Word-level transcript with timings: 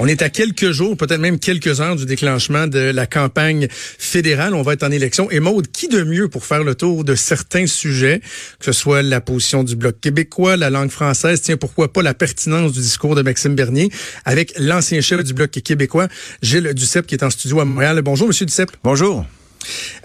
On 0.00 0.06
est 0.06 0.22
à 0.22 0.30
quelques 0.30 0.70
jours, 0.70 0.96
peut-être 0.96 1.18
même 1.18 1.40
quelques 1.40 1.80
heures 1.80 1.96
du 1.96 2.06
déclenchement 2.06 2.68
de 2.68 2.78
la 2.78 3.06
campagne 3.06 3.66
fédérale. 3.70 4.54
On 4.54 4.62
va 4.62 4.74
être 4.74 4.84
en 4.84 4.92
élection. 4.92 5.28
Et 5.32 5.40
Maude, 5.40 5.72
qui 5.72 5.88
de 5.88 6.04
mieux 6.04 6.28
pour 6.28 6.46
faire 6.46 6.62
le 6.62 6.76
tour 6.76 7.02
de 7.02 7.16
certains 7.16 7.66
sujets, 7.66 8.20
que 8.60 8.66
ce 8.66 8.72
soit 8.72 9.02
la 9.02 9.20
position 9.20 9.64
du 9.64 9.74
Bloc 9.74 10.00
québécois, 10.00 10.56
la 10.56 10.70
langue 10.70 10.90
française, 10.90 11.42
tiens, 11.42 11.56
pourquoi 11.56 11.92
pas 11.92 12.02
la 12.02 12.14
pertinence 12.14 12.74
du 12.74 12.80
discours 12.80 13.16
de 13.16 13.22
Maxime 13.22 13.56
Bernier, 13.56 13.90
avec 14.24 14.52
l'ancien 14.56 15.00
chef 15.00 15.24
du 15.24 15.34
Bloc 15.34 15.50
québécois, 15.50 16.06
Gilles 16.42 16.72
Duceppe, 16.74 17.08
qui 17.08 17.16
est 17.16 17.24
en 17.24 17.30
studio 17.30 17.58
à 17.58 17.64
Montréal. 17.64 18.00
Bonjour, 18.02 18.28
Monsieur 18.28 18.46
Duceppe. 18.46 18.70
Bonjour. 18.84 19.26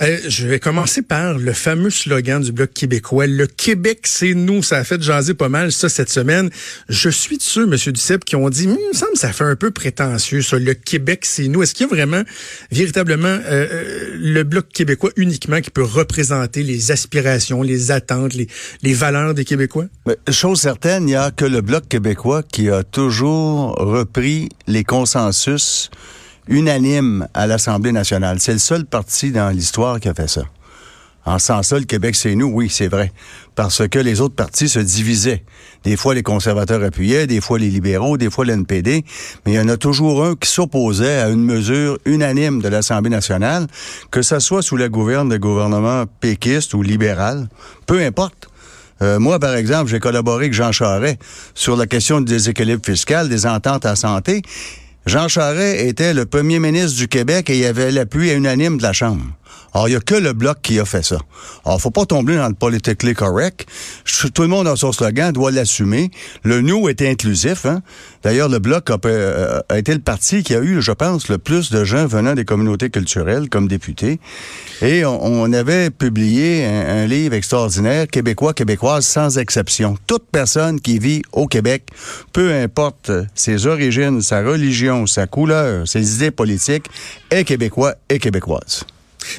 Euh, 0.01 0.17
je 0.27 0.47
vais 0.47 0.59
commencer 0.59 1.01
par 1.01 1.37
le 1.37 1.53
fameux 1.53 1.89
slogan 1.89 2.41
du 2.41 2.51
Bloc 2.51 2.73
québécois. 2.73 3.27
Le 3.27 3.47
Québec, 3.47 4.01
c'est 4.03 4.33
nous. 4.33 4.63
Ça 4.63 4.77
a 4.77 4.83
fait 4.83 5.01
jaser 5.01 5.33
pas 5.33 5.49
mal 5.49 5.71
ça 5.71 5.89
cette 5.89 6.09
semaine. 6.09 6.49
Je 6.89 7.09
suis 7.09 7.37
de 7.37 7.41
ceux, 7.41 7.63
M. 7.63 7.75
Duceppe, 7.75 8.25
qui 8.25 8.35
ont 8.35 8.49
dit, 8.49 8.67
hum, 8.67 8.77
il 8.79 8.87
me 8.89 8.93
semble 8.93 9.15
ça 9.15 9.31
fait 9.31 9.43
un 9.43 9.55
peu 9.55 9.71
prétentieux, 9.71 10.41
ça. 10.41 10.57
Le 10.57 10.73
Québec, 10.73 11.25
c'est 11.25 11.47
nous. 11.47 11.63
Est-ce 11.63 11.73
qu'il 11.73 11.85
y 11.85 11.89
a 11.89 11.93
vraiment, 11.93 12.23
véritablement, 12.71 13.27
euh, 13.27 13.67
euh, 13.71 14.09
le 14.15 14.43
Bloc 14.43 14.69
québécois 14.69 15.11
uniquement 15.15 15.61
qui 15.61 15.69
peut 15.69 15.83
représenter 15.83 16.63
les 16.63 16.91
aspirations, 16.91 17.61
les 17.61 17.91
attentes, 17.91 18.33
les, 18.33 18.47
les 18.81 18.93
valeurs 18.93 19.33
des 19.33 19.45
Québécois? 19.45 19.85
Mais, 20.05 20.17
chose 20.31 20.59
certaine, 20.59 21.03
il 21.03 21.07
n'y 21.07 21.15
a 21.15 21.31
que 21.31 21.45
le 21.45 21.61
Bloc 21.61 21.87
québécois 21.87 22.43
qui 22.43 22.69
a 22.69 22.83
toujours 22.83 23.75
repris 23.75 24.49
les 24.67 24.83
consensus 24.83 25.89
unanime 26.47 27.27
à 27.33 27.47
l'Assemblée 27.47 27.91
nationale. 27.91 28.39
C'est 28.39 28.53
le 28.53 28.59
seul 28.59 28.85
parti 28.85 29.31
dans 29.31 29.49
l'histoire 29.49 29.99
qui 29.99 30.09
a 30.09 30.13
fait 30.13 30.29
ça. 30.29 30.43
En 31.25 31.39
sens 31.39 31.67
ça, 31.67 31.79
le 31.79 31.85
Québec, 31.85 32.15
c'est 32.15 32.35
nous, 32.35 32.47
oui, 32.47 32.69
c'est 32.69 32.89
vrai. 32.89 33.13
Parce 33.55 33.87
que 33.87 33.99
les 33.99 34.19
autres 34.19 34.35
partis 34.35 34.67
se 34.67 34.79
divisaient. 34.79 35.43
Des 35.85 35.95
fois, 35.95 36.13
les 36.13 36.23
conservateurs 36.23 36.83
appuyaient, 36.83 37.27
des 37.27 37.39
fois 37.39 37.59
les 37.59 37.69
libéraux, 37.69 38.17
des 38.17 38.29
fois 38.29 38.43
l'NPD, 38.43 39.05
mais 39.45 39.53
il 39.53 39.55
y 39.55 39.59
en 39.59 39.69
a 39.69 39.77
toujours 39.77 40.25
un 40.25 40.35
qui 40.35 40.49
s'opposait 40.49 41.19
à 41.19 41.29
une 41.29 41.43
mesure 41.43 41.97
unanime 42.05 42.61
de 42.61 42.67
l'Assemblée 42.67 43.09
nationale, 43.09 43.67
que 44.11 44.21
ce 44.21 44.39
soit 44.39 44.61
sous 44.61 44.75
la 44.75 44.89
gouverne 44.89 45.29
de 45.29 45.37
gouvernement 45.37 46.05
péquiste 46.19 46.73
ou 46.73 46.81
libéral, 46.81 47.47
peu 47.85 48.01
importe. 48.01 48.49
Euh, 49.01 49.17
moi, 49.19 49.39
par 49.39 49.55
exemple, 49.55 49.89
j'ai 49.89 49.99
collaboré 49.99 50.45
avec 50.45 50.53
Jean 50.53 50.71
Charest 50.71 51.19
sur 51.55 51.77
la 51.77 51.87
question 51.87 52.19
du 52.19 52.33
déséquilibre 52.33 52.85
fiscal, 52.85 53.29
des 53.29 53.45
ententes 53.45 53.85
à 53.85 53.95
santé, 53.95 54.41
Jean 55.05 55.27
Charest 55.27 55.81
était 55.81 56.13
le 56.13 56.25
premier 56.25 56.59
ministre 56.59 56.97
du 56.97 57.07
Québec 57.09 57.49
et 57.49 57.55
il 57.55 57.59
y 57.59 57.65
avait 57.65 57.91
l'appui 57.91 58.31
unanime 58.31 58.77
de 58.77 58.83
la 58.83 58.93
Chambre. 58.93 59.23
Alors, 59.73 59.87
il 59.87 59.91
n'y 59.91 59.97
a 59.97 60.01
que 60.01 60.15
le 60.15 60.33
Bloc 60.33 60.59
qui 60.61 60.79
a 60.79 60.85
fait 60.85 61.03
ça. 61.03 61.17
Alors, 61.65 61.81
faut 61.81 61.89
pas 61.89 62.05
tomber 62.05 62.35
dans 62.35 62.47
le 62.47 62.53
politically 62.53 63.13
correct. 63.15 63.65
Tout 64.33 64.43
le 64.43 64.47
monde 64.47 64.67
a 64.67 64.75
son 64.75 64.91
slogan, 64.91 65.31
doit 65.31 65.51
l'assumer. 65.51 66.11
Le 66.43 66.61
nous 66.61 66.89
est 66.89 67.01
inclusif. 67.01 67.65
Hein? 67.65 67.81
D'ailleurs, 68.23 68.49
le 68.49 68.59
Bloc 68.59 68.89
euh, 68.91 69.61
a, 69.67 69.77
été 69.79 69.93
le 69.93 69.99
parti 69.99 70.43
qui 70.43 70.53
a 70.53 70.61
eu, 70.61 70.81
je 70.81 70.91
pense, 70.91 71.27
le 71.27 71.39
plus 71.39 71.71
de 71.71 71.83
gens 71.83 72.05
venant 72.05 72.35
des 72.35 72.45
communautés 72.45 72.91
culturelles 72.91 73.49
comme 73.49 73.67
députés. 73.67 74.19
Et 74.81 75.05
on, 75.05 75.51
avait 75.53 75.89
publié 75.89 76.65
un, 76.65 77.05
livre 77.07 77.33
extraordinaire, 77.33 78.07
Québécois, 78.07 78.53
Québécoises, 78.53 79.05
sans 79.05 79.37
exception. 79.37 79.97
Toute 80.07 80.25
personne 80.31 80.79
qui 80.79 80.99
vit 80.99 81.21
au 81.31 81.47
Québec, 81.47 81.89
peu 82.31 82.53
importe 82.53 83.11
ses 83.33 83.65
origines, 83.65 84.21
sa 84.21 84.41
religion, 84.41 85.07
sa 85.07 85.27
couleur, 85.27 85.87
ses 85.87 86.15
idées 86.15 86.31
politiques, 86.31 86.85
est 87.29 87.43
québécois 87.43 87.95
et 88.09 88.19
québécoise. 88.19 88.85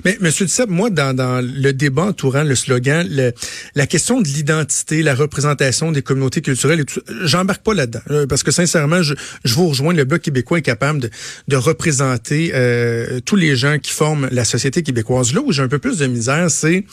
Mais 0.05 0.17
Monsieur 0.21 0.47
Duceppe, 0.47 0.71
moi, 0.71 0.91
dans, 0.91 1.15
dans 1.15 1.45
le 1.45 1.73
débat 1.73 2.05
entourant 2.05 2.43
le 2.43 2.55
slogan, 2.55 3.07
le, 3.11 3.33
la 3.75 3.87
question 3.87 4.21
de 4.21 4.29
l'identité, 4.29 5.03
la 5.03 5.15
représentation 5.15 5.93
des 5.93 6.03
communautés 6.03 6.41
culturelles, 6.41 6.81
et 6.81 6.85
tout, 6.85 7.01
j'embarque 7.23 7.63
pas 7.63 7.75
là-dedans, 7.75 8.01
euh, 8.11 8.27
parce 8.27 8.43
que 8.43 8.51
sincèrement, 8.51 9.03
je, 9.03 9.15
je, 9.45 9.55
vous 9.55 9.69
rejoins. 9.69 9.95
Le 9.95 10.05
bloc 10.05 10.23
québécois 10.23 10.59
est 10.59 10.63
capable 10.63 11.01
de, 11.01 11.11
de 11.49 11.57
représenter 11.57 12.53
euh, 12.55 13.21
tous 13.25 13.37
les 13.37 13.57
gens 13.57 13.79
qui 13.79 13.93
forment 13.93 14.29
la 14.31 14.45
société 14.45 14.83
québécoise. 14.83 15.33
Là 15.33 15.41
où 15.45 15.53
j'ai 15.53 15.63
un 15.63 15.69
peu 15.69 15.79
plus 15.79 15.99
de 15.99 16.07
misère, 16.07 16.51
c'est 16.51 16.85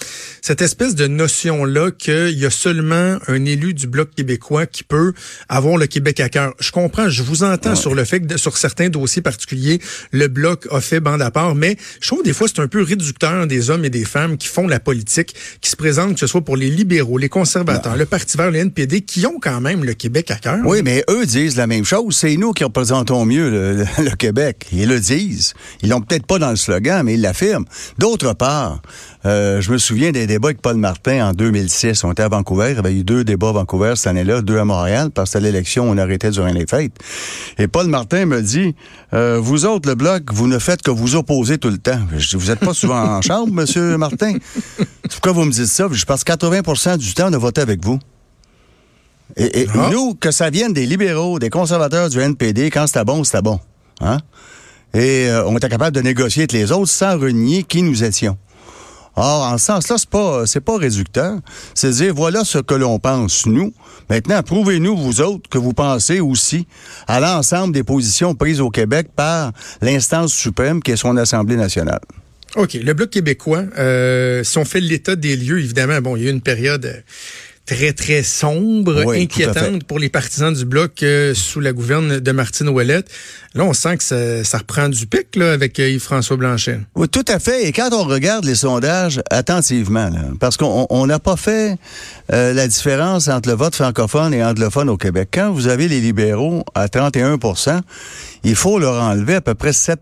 cette 0.41 0.62
espèce 0.62 0.96
de 0.96 1.07
notion-là 1.07 1.91
qu'il 1.91 2.38
y 2.38 2.46
a 2.46 2.50
seulement 2.50 3.18
un 3.28 3.46
élu 3.46 3.74
du 3.74 3.88
bloc 3.88 4.09
québécois 4.16 4.66
qui 4.66 4.84
peut 4.84 5.13
avoir 5.50 5.78
le 5.78 5.88
Québec 5.88 6.19
à 6.19 6.30
cœur. 6.30 6.53
Je 6.59 6.72
comprends, 6.72 7.09
je 7.09 7.24
vous 7.24 7.44
entends 7.44 7.75
sur 7.75 7.96
le 7.96 8.06
fait 8.06 8.19
que 8.19 8.38
sur 8.38 8.57
certains 8.57 8.90
dossiers 8.90 9.22
particuliers, 9.22 9.80
le 10.12 10.28
bloc 10.28 10.68
a 10.72 10.81
fait 10.81 11.00
bande 11.00 11.22
à 11.22 11.31
part, 11.31 11.56
mais 11.56 11.78
je 12.01 12.07
trouve 12.07 12.24
des 12.24 12.34
fois 12.34 12.47
c'est 12.47 12.62
un 12.62 12.68
peu 12.68 12.81
réducteur 12.84 13.47
des 13.47 13.69
hommes 13.69 13.86
et 13.86 13.90
des 13.90 14.06
femmes 14.06 14.38
qui 14.38 14.47
font 14.47 14.68
la 14.68 14.80
politique, 14.80 15.36
qui 15.62 15.69
se 15.69 15.75
présentent, 15.75 16.14
que 16.14 16.19
ce 16.19 16.28
soit 16.28 16.42
pour 16.42 16.58
les 16.58 16.69
libéraux, 16.69 17.18
les 17.18 17.30
conservateurs, 17.30 17.96
le 17.96 18.06
Parti 18.06 18.38
vert, 18.38 18.52
le 18.52 18.59
NPD, 18.59 19.02
qui 19.02 19.25
ont 19.25 19.40
quand 19.40 19.62
même 19.62 19.84
le 19.84 19.94
Québec 19.94 20.31
à 20.31 20.36
cœur. 20.36 20.59
Oui, 20.66 20.81
mais 20.84 21.03
eux 21.09 21.25
disent 21.25 21.58
la 21.58 21.68
même 21.68 21.86
chose. 21.86 22.16
C'est 22.16 22.36
nous 22.38 22.52
qui 22.52 22.64
représentons 22.64 23.25
mieux 23.25 23.50
le, 23.97 24.16
Québec. 24.16 24.68
Ils 24.72 24.88
le 24.88 25.00
disent. 25.00 25.53
Ils 25.81 25.90
l'ont 25.90 26.02
peut-être 26.02 26.25
pas 26.25 26.40
dans 26.40 26.50
le 26.50 26.56
slogan, 26.56 27.03
mais 27.03 27.16
ils 27.16 27.22
l'affirment. 27.22 27.66
D'autre 27.97 28.34
part, 28.34 28.81
euh, 29.25 29.62
je 29.62 29.72
me 29.72 29.78
souviens 29.78 30.12
des 30.12 30.28
débats 30.28 30.50
avec 30.50 30.62
Paul 30.62 30.78
Martin 30.78 31.30
en 31.30 31.34
2006. 31.34 32.03
On 32.03 32.12
était 32.12 32.24
à 32.24 32.30
Vancouver. 32.30 32.72
Il 32.72 32.75
y 32.75 32.80
avait 32.80 32.94
eu 32.94 33.03
deux 33.03 33.24
débats 33.24 33.50
à 33.50 33.53
Vancouver 33.53 33.94
cette 33.96 34.08
année-là, 34.08 34.42
deux 34.42 34.58
à 34.58 34.66
Montréal, 34.66 35.09
parce 35.13 35.31
que 35.31 35.38
l'élection, 35.38 35.90
on 35.90 35.98
arrêtait 35.98 36.31
durant 36.31 36.52
les 36.52 36.66
fêtes. 36.68 36.94
Et 37.58 37.68
Paul 37.68 37.88
Martin 37.88 38.25
me 38.25 38.42
dit, 38.42 38.75
euh, 39.13 39.39
vous 39.41 39.66
autres, 39.66 39.89
le 39.89 39.95
Bloc, 39.95 40.31
vous 40.31 40.47
ne 40.47 40.57
faites 40.57 40.81
que 40.81 40.91
vous 40.91 41.16
opposer 41.16 41.57
tout 41.57 41.69
le 41.69 41.77
temps. 41.77 41.99
Je 42.17 42.38
vous 42.38 42.49
êtes 42.49 42.59
pas 42.59 42.73
souvent 42.73 43.17
en 43.17 43.22
chambre, 43.22 43.51
Monsieur 43.51 43.97
Martin? 43.97 44.38
Pourquoi 45.09 45.33
vous 45.33 45.44
me 45.44 45.51
dites 45.51 45.66
ça? 45.66 45.88
Je 45.91 46.05
pense 46.05 46.23
que 46.23 46.31
80% 46.31 46.97
du 46.97 47.13
temps, 47.13 47.27
on 47.29 47.33
a 47.33 47.38
voté 47.38 47.61
avec 47.61 47.83
vous. 47.83 48.00
Et, 49.38 49.67
ah. 49.73 49.89
nous, 49.91 50.13
que 50.16 50.31
ça 50.31 50.50
vienne 50.50 50.73
des 50.73 50.85
libéraux, 50.85 51.39
des 51.39 51.50
conservateurs 51.50 52.09
du 52.09 52.19
NPD, 52.19 52.69
quand 52.69 52.88
c'était 52.88 53.05
bon, 53.05 53.23
c'était 53.23 53.41
bon. 53.41 53.59
Hein? 54.01 54.17
Et 54.94 55.27
euh, 55.27 55.45
on 55.45 55.55
était 55.55 55.69
capable 55.69 55.95
de 55.95 56.01
négocier 56.01 56.41
avec 56.41 56.51
les 56.51 56.71
autres 56.71 56.91
sans 56.91 57.17
renier 57.17 57.63
qui 57.63 57.81
nous 57.81 58.03
étions. 58.03 58.38
Or, 59.16 59.44
en 59.44 59.57
ce 59.57 59.66
sens-là, 59.66 59.97
c'est 59.97 60.09
pas, 60.09 60.45
c'est 60.45 60.61
pas 60.61 60.77
réducteur. 60.77 61.39
C'est 61.73 61.91
dire, 61.91 62.13
voilà 62.13 62.44
ce 62.44 62.59
que 62.59 62.73
l'on 62.73 62.99
pense, 62.99 63.45
nous. 63.45 63.73
Maintenant, 64.09 64.41
prouvez-nous, 64.41 64.95
vous 64.95 65.22
autres, 65.22 65.49
que 65.49 65.57
vous 65.57 65.73
pensez 65.73 66.19
aussi 66.19 66.66
à 67.07 67.19
l'ensemble 67.19 67.73
des 67.73 67.83
positions 67.83 68.35
prises 68.35 68.61
au 68.61 68.69
Québec 68.69 69.07
par 69.16 69.51
l'instance 69.81 70.33
suprême 70.33 70.81
qui 70.81 70.91
est 70.91 70.97
son 70.97 71.17
Assemblée 71.17 71.57
nationale. 71.57 72.00
OK. 72.55 72.73
Le 72.73 72.94
Bloc 72.94 73.09
québécois, 73.09 73.63
euh, 73.77 74.44
si 74.44 74.57
on 74.57 74.66
fait 74.66 74.81
l'état 74.81 75.16
des 75.16 75.35
lieux, 75.38 75.59
évidemment, 75.59 76.01
bon, 76.01 76.17
il 76.17 76.23
y 76.23 76.27
a 76.27 76.29
eu 76.29 76.33
une 76.33 76.41
période 76.41 76.85
euh, 76.85 77.00
très, 77.71 77.93
très 77.93 78.21
sombre, 78.21 79.09
inquiétante 79.15 79.85
pour 79.85 79.97
les 79.97 80.09
partisans 80.09 80.53
du 80.53 80.65
bloc 80.65 81.03
euh, 81.03 81.33
sous 81.33 81.61
la 81.61 81.71
gouverne 81.71 82.19
de 82.19 82.31
Martine 82.33 82.67
Ouellette. 82.67 83.09
Là, 83.53 83.63
on 83.63 83.71
sent 83.71 83.95
que 83.97 84.43
ça, 84.43 84.57
reprend 84.57 84.89
du 84.89 85.07
pic 85.07 85.37
là, 85.37 85.53
avec 85.53 85.79
euh, 85.79 85.89
Yves-François 85.89 86.35
Blanchet. 86.35 86.81
Oui, 86.95 87.07
tout 87.07 87.23
à 87.29 87.39
fait. 87.39 87.65
Et 87.65 87.71
quand 87.71 87.93
on 87.93 88.03
regarde 88.03 88.43
les 88.43 88.55
sondages 88.55 89.21
attentivement, 89.29 90.09
parce 90.41 90.57
qu'on 90.57 91.07
n'a 91.07 91.19
pas 91.19 91.37
fait 91.37 91.77
euh, 92.33 92.53
la 92.53 92.67
différence 92.67 93.29
entre 93.29 93.47
le 93.47 93.55
vote 93.55 93.75
francophone 93.75 94.33
et 94.33 94.43
anglophone 94.43 94.89
au 94.89 94.97
Québec. 94.97 95.29
Quand 95.33 95.51
vous 95.51 95.67
avez 95.67 95.88
les 95.88 96.01
libéraux 96.01 96.65
à 96.75 96.88
31% 96.88 97.81
il 98.43 98.55
faut 98.55 98.79
leur 98.79 99.01
enlever 99.01 99.35
à 99.35 99.41
peu 99.41 99.53
près 99.53 99.74
7 99.74 100.00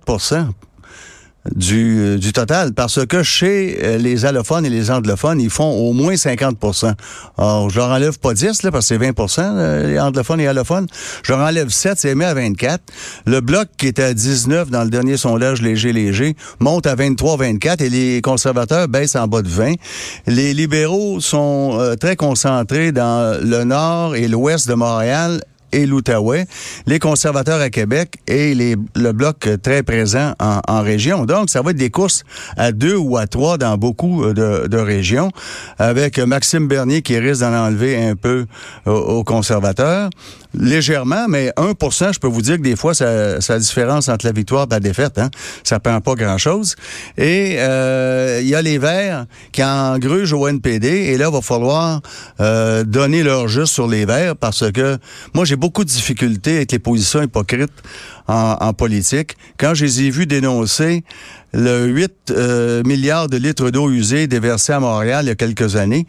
du, 1.55 2.17
du 2.19 2.33
total 2.33 2.73
parce 2.73 3.05
que 3.05 3.23
chez 3.23 3.79
euh, 3.83 3.97
les 3.97 4.25
allophones 4.25 4.65
et 4.65 4.69
les 4.69 4.91
anglophones, 4.91 5.39
ils 5.39 5.49
font 5.49 5.71
au 5.71 5.93
moins 5.93 6.13
50% 6.13 6.93
Alors, 7.37 7.69
je 7.69 7.77
leur 7.77 7.89
enlève 7.89 8.19
pas 8.19 8.33
10 8.33 8.63
là, 8.63 8.71
parce 8.71 8.87
que 8.87 8.97
c'est 8.97 9.11
20% 9.11 9.87
les 9.87 9.99
anglophones 9.99 10.41
et 10.41 10.47
allophones. 10.47 10.87
Je 11.23 11.31
leur 11.31 11.41
enlève 11.41 11.69
7, 11.69 11.97
c'est 11.97 12.15
mis 12.15 12.25
à 12.25 12.33
24. 12.33 12.81
Le 13.25 13.41
bloc 13.41 13.67
qui 13.77 13.87
était 13.87 14.03
à 14.03 14.13
19 14.13 14.69
dans 14.69 14.83
le 14.83 14.89
dernier 14.89 15.17
sondage 15.17 15.61
léger-léger 15.61 16.35
monte 16.59 16.87
à 16.87 16.95
23-24 16.95 17.83
et 17.83 17.89
les 17.89 18.21
conservateurs 18.21 18.87
baissent 18.87 19.15
en 19.15 19.27
bas 19.27 19.41
de 19.41 19.49
20. 19.49 19.73
Les 20.27 20.53
libéraux 20.53 21.19
sont 21.19 21.77
euh, 21.79 21.95
très 21.95 22.15
concentrés 22.15 22.91
dans 22.91 23.39
le 23.41 23.63
nord 23.63 24.15
et 24.15 24.27
l'ouest 24.27 24.67
de 24.67 24.73
Montréal 24.73 25.41
et 25.71 25.85
l'Outaouais, 25.85 26.45
les 26.85 26.99
conservateurs 26.99 27.61
à 27.61 27.69
Québec 27.69 28.15
et 28.27 28.53
le 28.55 29.11
bloc 29.11 29.47
très 29.61 29.83
présent 29.83 30.33
en, 30.39 30.81
région. 30.81 31.25
Donc, 31.25 31.49
ça 31.49 31.61
va 31.61 31.71
être 31.71 31.77
des 31.77 31.89
courses 31.89 32.23
à 32.57 32.71
deux 32.71 32.95
ou 32.95 33.17
à 33.17 33.27
trois 33.27 33.57
dans 33.57 33.77
beaucoup 33.77 34.25
de, 34.25 34.67
de 34.67 34.77
régions, 34.77 35.31
avec 35.77 36.19
Maxime 36.19 36.67
Bernier 36.67 37.01
qui 37.01 37.17
risque 37.17 37.41
d'en 37.41 37.53
enlever 37.53 37.97
un 37.97 38.15
peu 38.15 38.45
aux, 38.85 39.23
conservateurs. 39.23 40.09
Légèrement, 40.53 41.27
mais 41.27 41.51
1% 41.57 42.13
je 42.13 42.19
peux 42.19 42.27
vous 42.27 42.41
dire 42.41 42.57
que 42.57 42.61
des 42.61 42.75
fois, 42.75 42.93
ça, 42.93 43.37
a 43.37 43.59
différence 43.59 44.09
entre 44.09 44.25
la 44.25 44.31
victoire 44.31 44.65
et 44.65 44.73
la 44.73 44.79
défaite. 44.79 45.17
Hein? 45.17 45.29
Ça 45.63 45.79
prend 45.79 46.01
pas 46.01 46.15
grand-chose. 46.15 46.75
Et 47.17 47.55
euh, 47.59 48.39
il 48.41 48.47
y 48.47 48.55
a 48.55 48.61
les 48.61 48.77
Verts 48.77 49.25
qui 49.51 49.63
engrugent 49.63 50.33
au 50.33 50.47
NPD, 50.47 50.87
et 50.87 51.17
là, 51.17 51.27
il 51.29 51.33
va 51.33 51.41
falloir 51.41 52.01
euh, 52.39 52.83
donner 52.83 53.23
leur 53.23 53.47
juste 53.47 53.73
sur 53.73 53.87
les 53.87 54.05
Verts, 54.05 54.35
parce 54.35 54.71
que 54.71 54.97
moi, 55.33 55.45
j'ai 55.45 55.55
beaucoup 55.55 55.83
de 55.83 55.89
difficultés 55.89 56.57
avec 56.57 56.71
les 56.71 56.79
positions 56.79 57.21
hypocrites 57.21 57.71
en, 58.27 58.73
politique. 58.73 59.35
Quand 59.57 59.73
je 59.73 59.85
les 59.85 60.03
ai 60.03 60.09
vus 60.11 60.27
dénoncer 60.27 61.03
le 61.51 61.87
8 61.87 62.11
euh, 62.29 62.83
milliards 62.83 63.27
de 63.27 63.37
litres 63.37 63.71
d'eau 63.71 63.89
usée 63.89 64.27
déversés 64.27 64.73
à 64.73 64.79
Montréal 64.79 65.25
il 65.25 65.29
y 65.29 65.31
a 65.31 65.35
quelques 65.35 65.75
années, 65.75 66.05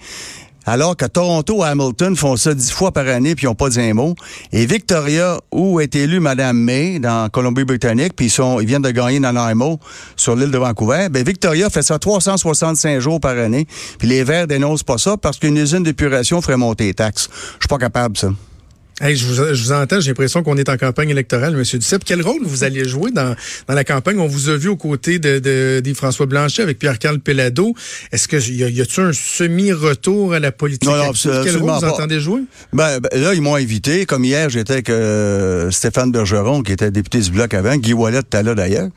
alors 0.66 0.96
que 0.96 1.04
Toronto 1.06 1.64
et 1.64 1.68
Hamilton 1.68 2.16
font 2.16 2.36
ça 2.36 2.54
dix 2.54 2.70
fois 2.70 2.92
par 2.92 3.06
année 3.08 3.34
puis 3.34 3.44
ils 3.44 3.48
n'ont 3.48 3.54
pas 3.54 3.68
dit 3.68 3.80
un 3.80 3.94
mot. 3.94 4.14
Et 4.52 4.66
Victoria, 4.66 5.38
où 5.52 5.80
est 5.80 5.94
élue 5.94 6.20
Mme 6.20 6.58
May 6.58 6.98
dans 6.98 7.28
Colombie-Britannique, 7.28 8.14
puis 8.14 8.26
ils, 8.26 8.30
sont, 8.30 8.60
ils 8.60 8.66
viennent 8.66 8.82
de 8.82 8.90
gagner 8.90 9.20
Nanaimo 9.20 9.78
sur 10.16 10.36
l'île 10.36 10.50
de 10.50 10.58
Vancouver, 10.58 11.08
ben 11.10 11.24
Victoria 11.24 11.70
fait 11.70 11.82
ça 11.82 11.98
365 11.98 13.00
jours 13.00 13.20
par 13.20 13.36
année, 13.36 13.66
puis 13.98 14.08
les 14.08 14.24
Verts 14.24 14.46
dénoncent 14.46 14.82
pas 14.82 14.98
ça 14.98 15.16
parce 15.16 15.38
qu'une 15.38 15.56
usine 15.56 15.82
d'épuration 15.82 16.40
ferait 16.40 16.56
monter 16.56 16.84
les 16.84 16.94
taxes. 16.94 17.28
Je 17.32 17.64
suis 17.64 17.68
pas 17.68 17.78
capable, 17.78 18.16
ça. 18.16 18.28
Hey, 19.02 19.16
je, 19.16 19.24
vous, 19.26 19.34
je 19.54 19.62
vous 19.62 19.72
entends, 19.72 19.98
j'ai 20.00 20.10
l'impression 20.10 20.42
qu'on 20.42 20.58
est 20.58 20.68
en 20.68 20.76
campagne 20.76 21.08
électorale, 21.08 21.54
M. 21.54 21.62
Duceppe. 21.78 22.02
Quel 22.04 22.20
rôle 22.20 22.42
vous 22.44 22.64
alliez 22.64 22.86
jouer 22.86 23.10
dans, 23.10 23.34
dans 23.66 23.74
la 23.74 23.82
campagne? 23.82 24.18
On 24.18 24.26
vous 24.26 24.50
a 24.50 24.56
vu 24.58 24.68
aux 24.68 24.76
côtés 24.76 25.18
de, 25.18 25.38
de, 25.38 25.80
des 25.82 25.94
François 25.94 26.26
Blanchet 26.26 26.62
avec 26.62 26.78
Pierre-Carl 26.78 27.18
Pellado. 27.18 27.74
Est-ce 28.12 28.28
que 28.28 28.36
y 28.50 28.62
a, 28.62 28.68
y 28.68 28.80
a-t-il 28.82 29.04
un 29.04 29.12
semi-retour 29.14 30.34
à 30.34 30.38
la 30.38 30.52
politique? 30.52 30.86
Non, 30.86 30.96
non, 30.96 31.10
active? 31.10 31.30
Quel 31.44 31.56
rôle 31.56 31.70
vous 31.70 31.80
pas. 31.80 31.92
entendez 31.92 32.20
jouer? 32.20 32.42
Ben, 32.74 32.98
ben, 33.00 33.08
là, 33.22 33.32
ils 33.32 33.40
m'ont 33.40 33.54
invité. 33.54 34.04
Comme 34.04 34.24
hier, 34.24 34.50
j'étais 34.50 34.74
avec 34.74 34.90
euh, 34.90 35.70
Stéphane 35.70 36.12
Bergeron, 36.12 36.62
qui 36.62 36.72
était 36.72 36.90
député 36.90 37.20
du 37.20 37.30
Bloc 37.30 37.54
avant. 37.54 37.76
Guy 37.76 37.94
Wallet 37.94 38.18
était 38.18 38.42
là, 38.42 38.54
d'ailleurs, 38.54 38.90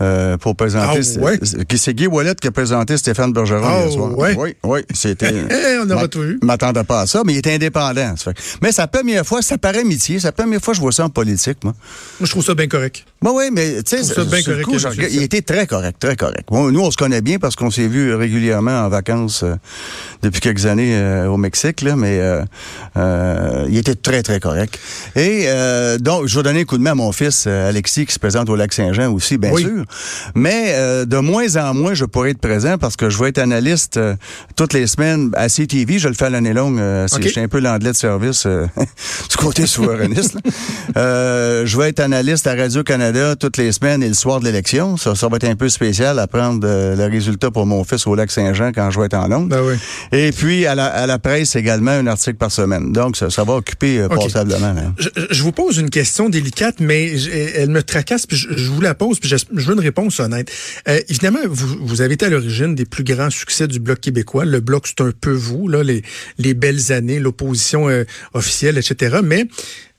euh, 0.00 0.36
pour 0.36 0.54
présenter... 0.54 1.00
Ah, 1.16 1.20
ouais? 1.20 1.38
Qui- 1.68 1.78
C'est 1.78 1.94
Guy 1.94 2.06
Wallet 2.06 2.36
qui 2.40 2.46
a 2.46 2.52
présenté 2.52 2.96
Stéphane 2.96 3.32
Bergeron 3.32 3.66
Ah, 3.66 3.80
hier 3.82 3.92
soir. 3.92 4.16
ouais? 4.16 4.36
Oui, 4.38 4.54
oui, 4.62 4.80
c'était... 4.94 5.34
On 5.84 5.90
aura 5.90 6.06
tout 6.06 6.20
vu. 6.20 6.38
m'attendais 6.44 6.84
pas 6.84 7.00
à 7.02 7.06
ça, 7.08 7.22
mais 7.26 7.32
il 7.34 7.38
était 7.38 7.54
indépendant. 7.54 8.14
Mais 8.62 8.70
la 8.76 8.86
première 8.86 9.26
fois, 9.26 9.42
ça 9.48 9.58
paraît 9.58 9.80
amitié, 9.80 10.18
c'est 10.20 10.26
la 10.28 10.32
première 10.32 10.60
fois 10.60 10.72
que 10.72 10.76
je 10.76 10.80
vois 10.82 10.92
ça 10.92 11.04
en 11.04 11.08
politique, 11.10 11.58
moi. 11.64 11.74
Moi, 12.20 12.26
je 12.26 12.30
trouve 12.30 12.44
ça 12.44 12.54
bien 12.54 12.66
correct. 12.68 13.04
Ben 13.22 13.30
oui, 13.34 13.44
mais 13.52 13.82
tu 13.82 13.96
sais, 14.02 14.14
coup, 14.62 14.76
il 15.10 15.22
était 15.22 15.42
très 15.42 15.66
correct, 15.66 15.96
très 15.98 16.16
correct. 16.16 16.44
Bon, 16.48 16.70
nous, 16.70 16.80
on 16.80 16.90
se 16.90 16.96
connaît 16.96 17.20
bien 17.20 17.38
parce 17.38 17.56
qu'on 17.56 17.70
s'est 17.70 17.88
vu 17.88 18.14
régulièrement 18.14 18.72
en 18.84 18.88
vacances 18.88 19.42
euh, 19.42 19.54
depuis 20.22 20.40
quelques 20.40 20.66
années 20.66 20.94
euh, 20.96 21.26
au 21.28 21.36
Mexique, 21.36 21.80
là, 21.82 21.96
mais 21.96 22.18
euh, 22.20 22.42
euh, 22.96 23.66
il 23.68 23.76
était 23.78 23.94
très, 23.94 24.22
très 24.22 24.38
correct. 24.40 24.78
Et 25.16 25.44
euh, 25.46 25.98
donc, 25.98 26.26
je 26.26 26.36
vais 26.36 26.42
donner 26.42 26.60
un 26.60 26.64
coup 26.64 26.78
de 26.78 26.82
main 26.82 26.92
à 26.92 26.94
mon 26.94 27.10
fils, 27.12 27.46
Alexis, 27.46 28.06
qui 28.06 28.12
se 28.14 28.18
présente 28.18 28.48
au 28.50 28.56
Lac-Saint-Jean 28.56 29.12
aussi, 29.12 29.38
bien 29.38 29.50
Oui. 29.52 29.62
sûr. 29.62 29.84
Mais 30.34 30.72
euh, 30.74 31.04
de 31.04 31.16
moins 31.18 31.56
en 31.56 31.74
moins, 31.74 31.94
je 31.94 32.04
pourrais 32.04 32.30
être 32.30 32.40
présent 32.40 32.78
parce 32.78 32.96
que 32.96 33.10
je 33.10 33.18
vais 33.18 33.30
être 33.30 33.38
analyste 33.38 33.98
toutes 34.56 34.74
les 34.74 34.86
semaines 34.86 35.30
à 35.34 35.48
CTV. 35.48 35.98
Je 35.98 36.08
le 36.08 36.14
fais 36.14 36.26
à 36.26 36.30
l'année 36.30 36.52
longue. 36.52 36.78
euh, 36.78 37.06
c'est- 37.08 37.16
OK. 37.16 37.22
Je 37.24 37.28
suis 37.28 37.40
un 37.40 37.48
peu 37.48 37.58
l'anglais 37.60 37.90
de 37.92 37.96
service 37.96 38.46
côté 39.38 39.66
souverainiste. 39.66 40.36
Euh, 40.96 41.64
je 41.64 41.78
vais 41.78 41.90
être 41.90 42.00
analyste 42.00 42.46
à 42.46 42.54
Radio-Canada 42.54 43.36
toutes 43.36 43.56
les 43.56 43.70
semaines 43.72 44.02
et 44.02 44.08
le 44.08 44.14
soir 44.14 44.40
de 44.40 44.44
l'élection. 44.44 44.96
Ça, 44.96 45.14
ça 45.14 45.28
va 45.28 45.36
être 45.36 45.44
un 45.44 45.54
peu 45.54 45.68
spécial 45.68 46.18
à 46.18 46.26
prendre 46.26 46.66
euh, 46.66 46.96
le 46.96 47.04
résultat 47.04 47.50
pour 47.50 47.64
mon 47.64 47.84
fils 47.84 48.06
au 48.06 48.14
Lac-Saint-Jean 48.14 48.72
quand 48.74 48.90
je 48.90 48.98
vais 48.98 49.06
être 49.06 49.14
en 49.14 49.28
Londres. 49.28 49.48
Ben 49.48 49.62
oui. 49.62 49.74
Et 50.12 50.32
puis, 50.32 50.66
à 50.66 50.74
la, 50.74 50.86
à 50.86 51.06
la 51.06 51.18
presse 51.18 51.54
également, 51.56 51.92
un 51.92 52.06
article 52.08 52.36
par 52.36 52.50
semaine. 52.50 52.92
Donc, 52.92 53.16
ça, 53.16 53.30
ça 53.30 53.44
va 53.44 53.54
occuper 53.54 54.00
euh, 54.00 54.08
passablement. 54.08 54.72
là. 54.72 54.92
Je, 54.98 55.08
je 55.30 55.42
vous 55.42 55.52
pose 55.52 55.78
une 55.78 55.90
question 55.90 56.28
délicate, 56.28 56.80
mais 56.80 57.12
elle 57.54 57.70
me 57.70 57.82
tracasse, 57.82 58.26
puis 58.26 58.36
je, 58.36 58.48
je 58.56 58.70
vous 58.70 58.80
la 58.80 58.94
pose, 58.94 59.20
puis 59.20 59.28
je, 59.28 59.36
je 59.54 59.66
veux 59.66 59.74
une 59.74 59.80
réponse 59.80 60.18
honnête. 60.18 60.50
Euh, 60.88 60.98
évidemment, 61.08 61.38
vous, 61.48 61.78
vous 61.82 62.00
avez 62.00 62.14
été 62.14 62.26
à 62.26 62.28
l'origine 62.28 62.74
des 62.74 62.84
plus 62.86 63.04
grands 63.04 63.30
succès 63.30 63.68
du 63.68 63.78
Bloc 63.78 64.00
québécois. 64.00 64.44
Le 64.44 64.60
Bloc, 64.60 64.86
c'est 64.88 65.00
un 65.00 65.12
peu 65.18 65.32
vous, 65.32 65.68
là, 65.68 65.82
les, 65.84 66.02
les 66.38 66.54
belles 66.54 66.90
années, 66.92 67.20
l'opposition 67.20 67.88
euh, 67.88 68.04
officielle, 68.34 68.78
etc. 68.78 69.18
Mais 69.28 69.46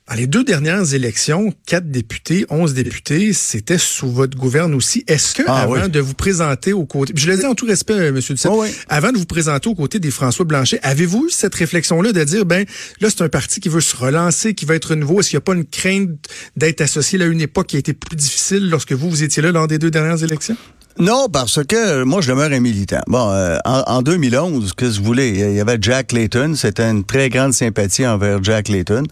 dans 0.08 0.16
les 0.16 0.26
deux 0.26 0.42
dernières 0.42 0.92
élections, 0.92 1.54
quatre 1.66 1.88
députés, 1.88 2.44
onze 2.50 2.74
députés, 2.74 3.32
c'était 3.32 3.78
sous 3.78 4.10
votre 4.10 4.36
gouverne 4.36 4.74
aussi. 4.74 5.04
Est-ce 5.06 5.34
que, 5.36 5.44
Ah, 5.46 5.62
avant 5.62 5.84
oui. 5.84 5.88
de 5.88 6.00
vous 6.00 6.14
présenter 6.14 6.72
aux 6.72 6.84
côtés, 6.84 7.12
je 7.16 7.30
le 7.30 7.36
dis 7.36 7.46
en 7.46 7.54
tout 7.54 7.64
respect, 7.64 7.92
euh, 7.92 8.10
Monsieur 8.12 8.34
Duceppe, 8.34 8.50
Oh, 8.52 8.62
oui. 8.62 8.70
avant 8.88 9.12
de 9.12 9.18
vous 9.18 9.24
présenter 9.24 9.68
aux 9.68 9.76
côtés 9.76 10.00
des 10.00 10.10
François 10.10 10.44
Blanchet, 10.44 10.80
avez-vous 10.82 11.26
eu 11.28 11.30
cette 11.30 11.54
réflexion-là 11.54 12.10
de 12.12 12.24
dire, 12.24 12.44
ben, 12.44 12.66
là, 13.00 13.08
c'est 13.08 13.22
un 13.22 13.28
parti 13.28 13.60
qui 13.60 13.68
veut 13.68 13.80
se 13.80 13.94
relancer, 13.96 14.52
qui 14.54 14.64
va 14.64 14.74
être 14.74 14.96
nouveau? 14.96 15.20
Est-ce 15.20 15.30
qu'il 15.30 15.36
n'y 15.36 15.42
a 15.42 15.42
pas 15.42 15.54
une 15.54 15.64
crainte 15.64 16.10
d'être 16.56 16.80
associé 16.80 17.22
à 17.22 17.26
une 17.26 17.40
époque 17.40 17.68
qui 17.68 17.76
a 17.76 17.78
été 17.78 17.92
plus 17.92 18.16
difficile 18.16 18.68
lorsque 18.68 18.92
vous, 18.92 19.08
vous 19.08 19.22
étiez 19.22 19.42
là 19.42 19.52
lors 19.52 19.68
des 19.68 19.78
deux 19.78 19.92
dernières 19.92 20.24
élections? 20.24 20.56
Non, 20.98 21.28
parce 21.32 21.64
que 21.64 21.76
euh, 21.76 22.04
moi, 22.04 22.20
je 22.20 22.28
demeure 22.30 22.50
un 22.52 22.60
militant. 22.60 23.00
Bon, 23.06 23.30
euh, 23.30 23.56
en, 23.64 23.82
en 23.86 24.02
2011, 24.02 24.72
qu'est-ce 24.76 24.96
que 24.96 24.98
vous 24.98 25.04
voulez? 25.04 25.28
Il 25.30 25.54
y 25.54 25.60
avait 25.60 25.78
Jack 25.80 26.12
Layton. 26.12 26.54
C'était 26.56 26.90
une 26.90 27.04
très 27.04 27.28
grande 27.30 27.54
sympathie 27.54 28.06
envers 28.06 28.42
Jack 28.42 28.68
Layton. 28.68 29.04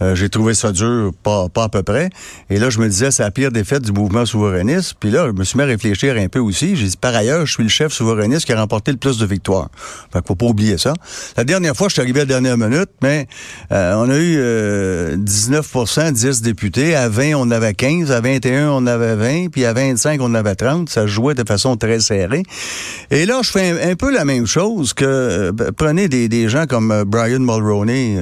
Euh, 0.00 0.14
J'ai 0.14 0.28
trouvé 0.28 0.54
ça 0.54 0.72
dur, 0.72 1.12
pas, 1.22 1.48
pas 1.48 1.64
à 1.64 1.68
peu 1.68 1.82
près. 1.82 2.10
Et 2.50 2.58
là, 2.58 2.70
je 2.70 2.78
me 2.78 2.88
disais, 2.88 3.10
c'est 3.10 3.22
la 3.22 3.30
pire 3.30 3.50
défaite 3.50 3.82
du 3.82 3.92
mouvement 3.92 4.24
souverainiste. 4.24 4.94
Puis 5.00 5.10
là, 5.10 5.26
je 5.26 5.32
me 5.32 5.44
suis 5.44 5.56
mis 5.56 5.64
à 5.64 5.66
réfléchir 5.66 6.16
un 6.16 6.28
peu 6.28 6.38
aussi. 6.38 6.76
J'ai 6.76 6.86
dit, 6.86 6.96
par 6.96 7.14
ailleurs, 7.14 7.46
je 7.46 7.52
suis 7.52 7.62
le 7.62 7.68
chef 7.68 7.92
souverainiste 7.92 8.46
qui 8.46 8.52
a 8.52 8.60
remporté 8.60 8.92
le 8.92 8.96
plus 8.98 9.18
de 9.18 9.26
victoires. 9.26 9.68
Fait 10.12 10.20
qu'il 10.20 10.28
faut 10.28 10.34
pas 10.34 10.46
oublier 10.46 10.78
ça. 10.78 10.94
La 11.36 11.44
dernière 11.44 11.74
fois, 11.74 11.88
je 11.88 11.94
suis 11.94 12.02
arrivé 12.02 12.20
à 12.20 12.22
la 12.24 12.28
dernière 12.28 12.56
minute, 12.56 12.90
mais 13.02 13.26
euh, 13.72 13.94
on 13.96 14.08
a 14.10 14.16
eu 14.18 14.36
euh, 14.38 15.16
19% 15.16 16.12
10 16.12 16.42
députés. 16.42 16.94
À 16.94 17.08
20, 17.08 17.34
on 17.34 17.50
avait 17.50 17.74
15. 17.74 18.12
À 18.12 18.20
21, 18.20 18.70
on 18.70 18.86
avait 18.86 19.16
20. 19.16 19.48
Puis 19.50 19.64
à 19.64 19.72
25, 19.72 20.20
on 20.22 20.34
avait 20.34 20.54
30. 20.54 20.88
Ça 20.88 21.06
jouait 21.06 21.34
de 21.34 21.44
façon 21.46 21.76
très 21.76 22.00
serrée. 22.00 22.42
Et 23.10 23.26
là, 23.26 23.40
je 23.42 23.50
fais 23.50 23.70
un, 23.70 23.90
un 23.90 23.94
peu 23.96 24.12
la 24.12 24.24
même 24.24 24.46
chose 24.46 24.94
que 24.94 25.04
euh, 25.04 25.52
prenez 25.76 26.08
des, 26.08 26.28
des 26.28 26.48
gens 26.48 26.66
comme 26.66 26.92
euh, 26.92 27.04
Brian 27.04 27.40
Mulroney 27.40 28.20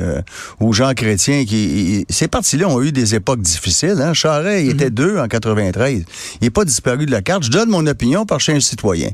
ou 0.60 0.72
Jean 0.72 0.94
Chrétien 0.94 1.44
qui 1.44 1.65
il- 1.66 2.04
ces 2.08 2.28
partis-là 2.28 2.68
ont 2.68 2.82
eu 2.82 2.92
des 2.92 3.14
époques 3.14 3.40
difficiles. 3.40 4.00
Hein? 4.00 4.14
Charest, 4.14 4.64
il 4.64 4.70
était 4.70 4.90
deux 4.90 5.18
en 5.18 5.28
93. 5.28 6.04
Il 6.40 6.44
n'est 6.44 6.50
pas 6.50 6.64
disparu 6.64 7.06
de 7.06 7.10
la 7.10 7.22
carte. 7.22 7.42
Je 7.44 7.50
donne 7.50 7.68
mon 7.70 7.86
opinion 7.86 8.24
je 8.38 8.44
suis 8.44 8.52
un 8.52 8.60
citoyen. 8.60 9.10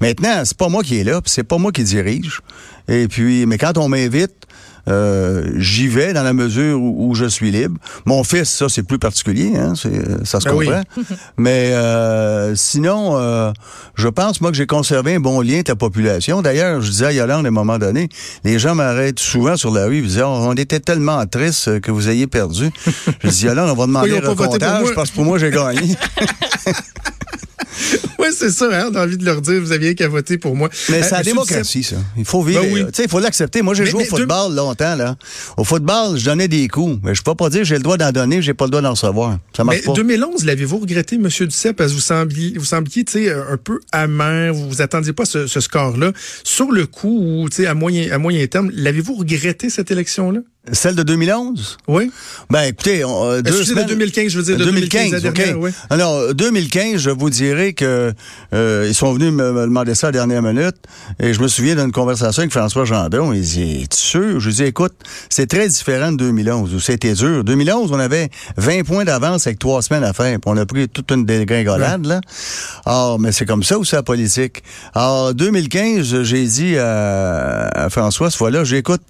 Maintenant, 0.00 0.42
c'est 0.44 0.56
pas 0.56 0.68
moi 0.68 0.82
qui 0.82 0.98
est 0.98 1.04
là, 1.04 1.20
puis 1.20 1.30
c'est 1.30 1.44
pas 1.44 1.58
moi 1.58 1.72
qui 1.72 1.84
dirige. 1.84 2.40
Et 2.88 3.08
puis, 3.08 3.46
mais 3.46 3.58
quand 3.58 3.78
on 3.78 3.88
m'invite, 3.88 4.32
euh, 4.88 5.44
j'y 5.56 5.88
vais 5.88 6.12
dans 6.12 6.22
la 6.22 6.32
mesure 6.32 6.80
où, 6.80 7.08
où 7.10 7.14
je 7.14 7.24
suis 7.26 7.50
libre. 7.50 7.78
Mon 8.04 8.22
fils, 8.24 8.48
ça, 8.50 8.68
c'est 8.68 8.82
plus 8.82 8.98
particulier, 8.98 9.52
hein, 9.56 9.74
c'est- 9.76 10.24
ça 10.26 10.40
se 10.40 10.48
Ben 10.48 10.54
oui. 10.54 10.66
comprend. 10.66 10.82
Mais 11.38 11.70
euh, 11.72 12.54
sinon, 12.54 13.16
euh, 13.16 13.52
je 13.94 14.08
pense, 14.08 14.40
moi, 14.40 14.50
que 14.50 14.56
j'ai 14.56 14.66
conservé 14.66 15.14
un 15.14 15.20
bon 15.20 15.40
lien 15.40 15.54
avec 15.54 15.68
la 15.68 15.76
population. 15.76 16.42
D'ailleurs, 16.42 16.80
je 16.80 16.90
disais 16.90 17.06
à 17.06 17.12
Yolande 17.12 17.44
à 17.44 17.48
un 17.48 17.52
moment 17.52 17.78
donné, 17.78 18.08
les 18.44 18.58
gens 18.58 18.74
m'arrêtent 18.74 19.20
souvent 19.20 19.56
sur 19.56 19.72
la 19.72 19.86
rue, 19.86 19.98
ils 19.98 20.06
disaient, 20.06 20.22
Oh, 20.24 20.36
on 20.48 20.54
était 20.54 20.80
tellement 20.80 21.24
tristes 21.26 21.80
que 21.80 21.90
vous 21.90 22.08
ayez 22.08 22.26
perdu. 22.26 22.70
je 23.22 23.28
dis, 23.28 23.44
Yolande, 23.46 23.70
on 23.70 23.74
va 23.74 23.86
demander 23.86 24.12
ont 24.14 24.16
un 24.18 24.80
moi. 24.80 24.92
parce 24.94 25.10
que 25.10 25.14
pour 25.14 25.24
moi, 25.24 25.38
j'ai 25.38 25.50
gagné. 25.50 25.96
C'est 28.34 28.50
ça, 28.50 28.66
hein? 28.72 28.90
On 28.92 28.94
a 28.96 29.04
envie 29.04 29.16
de 29.16 29.24
leur 29.24 29.40
dire, 29.40 29.60
vous 29.60 29.72
aviez 29.72 29.94
qu'à 29.94 30.08
voter 30.08 30.38
pour 30.38 30.56
moi. 30.56 30.68
Mais 30.88 30.98
Euh, 30.98 31.02
c'est 31.02 31.10
la 31.12 31.22
démocratie, 31.22 31.82
ça. 31.82 31.96
Il 32.16 32.24
faut 32.24 32.42
vivre. 32.42 32.62
Ben 32.62 32.72
oui. 32.72 32.80
Tu 32.86 32.90
sais, 32.94 33.04
il 33.04 33.10
faut 33.10 33.20
l'accepter. 33.20 33.62
Moi, 33.62 33.74
j'ai 33.74 33.86
joué 33.86 34.02
mais 34.04 34.12
au 34.12 34.16
football 34.16 34.54
longtemps, 34.54 34.96
là. 34.96 35.16
Au 35.56 35.64
football, 35.64 36.18
je 36.18 36.24
donnais 36.24 36.48
des 36.48 36.68
coups. 36.68 36.98
Mais 37.02 37.14
je 37.14 37.22
peux 37.22 37.34
pas 37.34 37.48
dire 37.50 37.60
que 37.60 37.66
j'ai 37.66 37.76
le 37.76 37.82
droit 37.82 37.96
d'en 37.96 38.12
donner, 38.12 38.42
j'ai 38.42 38.54
pas 38.54 38.64
le 38.66 38.70
droit 38.70 38.82
d'en 38.82 38.90
recevoir. 38.90 39.38
Ça 39.56 39.64
marche 39.64 39.78
Mais 39.78 39.82
pas. 39.84 39.92
2011, 39.92 40.44
l'avez-vous 40.44 40.78
regretté, 40.78 41.16
M. 41.16 41.28
Duceppe, 41.28 41.76
parce 41.76 41.90
que 41.90 41.94
vous 41.94 42.00
sembliez, 42.00 42.58
vous 42.58 42.64
sembliez, 42.64 43.04
tu 43.04 43.12
sais, 43.12 43.32
un 43.32 43.56
peu 43.56 43.80
amer, 43.92 44.52
vous 44.52 44.68
vous 44.68 44.82
attendiez 44.82 45.12
pas 45.12 45.22
à 45.24 45.26
ce, 45.26 45.46
ce 45.46 45.60
score-là. 45.60 46.12
Sur 46.42 46.70
le 46.72 46.86
coup, 46.86 47.20
ou, 47.42 47.48
tu 47.48 47.56
sais, 47.56 47.66
à 47.66 47.74
moyen, 47.74 48.10
à 48.12 48.18
moyen 48.18 48.46
terme, 48.46 48.70
l'avez-vous 48.74 49.14
regretté, 49.14 49.70
cette 49.70 49.90
élection-là? 49.90 50.40
Celle 50.72 50.94
de 50.94 51.02
2011? 51.02 51.76
Oui? 51.88 52.10
Ben, 52.48 52.62
écoutez, 52.62 53.04
on, 53.04 53.24
euh, 53.32 53.42
deux 53.42 53.58
de 53.58 53.64
semaines- 53.64 53.86
2015, 53.86 54.28
je 54.28 54.38
veux 54.38 54.44
dire, 54.44 54.56
de 54.56 54.64
2015, 54.64 55.12
la 55.12 55.20
dernière, 55.20 55.58
OK. 55.58 55.62
oui. 55.64 55.70
Alors, 55.90 56.32
2015, 56.34 56.96
je 57.02 57.10
vous 57.10 57.28
dirais 57.28 57.74
que 57.74 58.14
euh, 58.54 58.86
ils 58.88 58.94
sont 58.94 59.12
venus 59.12 59.30
me, 59.30 59.52
me 59.52 59.60
demander 59.66 59.94
ça 59.94 60.06
à 60.06 60.10
la 60.10 60.18
dernière 60.18 60.40
minute. 60.40 60.76
Et 61.20 61.34
je 61.34 61.40
me 61.42 61.48
souviens 61.48 61.74
d'une 61.74 61.92
conversation 61.92 62.40
avec 62.40 62.50
François 62.50 62.86
Gendron. 62.86 63.34
Il 63.34 63.42
dit, 63.42 63.82
es-tu 63.82 63.98
sûr? 63.98 64.40
Je 64.40 64.48
lui 64.48 64.54
dis, 64.54 64.62
écoute, 64.64 64.94
c'est 65.28 65.46
très 65.46 65.68
différent 65.68 66.12
de 66.12 66.16
2011, 66.16 66.72
où 66.74 66.80
c'était 66.80 67.12
dur. 67.12 67.44
2011, 67.44 67.92
on 67.92 67.98
avait 67.98 68.30
20 68.56 68.84
points 68.84 69.04
d'avance 69.04 69.46
avec 69.46 69.58
trois 69.58 69.82
semaines 69.82 70.04
à 70.04 70.14
faire. 70.14 70.32
Puis 70.40 70.40
on 70.46 70.56
a 70.56 70.64
pris 70.64 70.88
toute 70.88 71.10
une 71.10 71.26
dégringolade, 71.26 72.06
là. 72.06 72.22
Alors, 72.86 73.18
mais 73.18 73.32
c'est 73.32 73.44
comme 73.44 73.62
ça 73.62 73.78
aussi 73.78 73.94
la 73.96 74.02
politique. 74.02 74.62
Alors, 74.94 75.34
2015, 75.34 76.22
j'ai 76.22 76.46
dit 76.46 76.78
à, 76.78 77.66
à 77.84 77.90
François, 77.90 78.30
cette 78.30 78.38
fois-là, 78.38 78.64
j'écoute, 78.64 79.02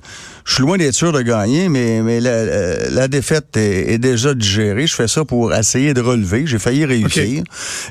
je 0.44 0.54
suis 0.54 0.62
loin 0.62 0.76
d'être 0.76 0.94
sûr 0.94 1.12
de 1.12 1.22
gagner, 1.22 1.68
mais, 1.68 2.02
mais 2.02 2.20
la, 2.20 2.44
la- 2.44 2.90
la 2.90 3.08
défaite 3.08 3.56
est, 3.56 3.92
est 3.94 3.98
déjà 3.98 4.34
digérée. 4.34 4.86
Je 4.86 4.94
fais 4.94 5.08
ça 5.08 5.24
pour 5.24 5.54
essayer 5.54 5.94
de 5.94 6.00
relever. 6.00 6.46
J'ai 6.46 6.58
failli 6.58 6.84
réussir. 6.84 7.42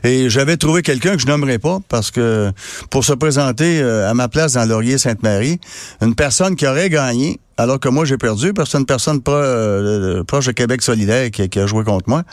Et 0.03 0.29
j'avais 0.29 0.57
trouvé 0.57 0.81
quelqu'un 0.83 1.15
que 1.15 1.21
je 1.21 1.27
nommerai 1.27 1.57
pas 1.59 1.79
parce 1.89 2.11
que 2.11 2.51
pour 2.91 3.03
se 3.05 3.13
présenter 3.13 3.81
euh, 3.81 4.09
à 4.09 4.13
ma 4.13 4.27
place 4.29 4.53
dans 4.53 4.65
Laurier-Sainte-Marie, 4.65 5.59
une 6.01 6.13
personne 6.15 6.55
qui 6.55 6.67
aurait 6.67 6.89
gagné, 6.89 7.39
alors 7.57 7.79
que 7.79 7.89
moi 7.89 8.05
j'ai 8.05 8.17
perdu 8.17 8.53
parce 8.53 8.69
que 8.69 8.71
c'est 8.73 8.77
une 8.79 8.85
personne 8.85 9.21
pro- 9.21 9.33
euh, 9.33 10.23
proche 10.23 10.47
de 10.47 10.51
Québec 10.51 10.81
solidaire 10.81 11.29
qui, 11.31 11.47
qui 11.49 11.59
a 11.59 11.65
joué 11.65 11.83
contre 11.83 12.09
moi. 12.09 12.23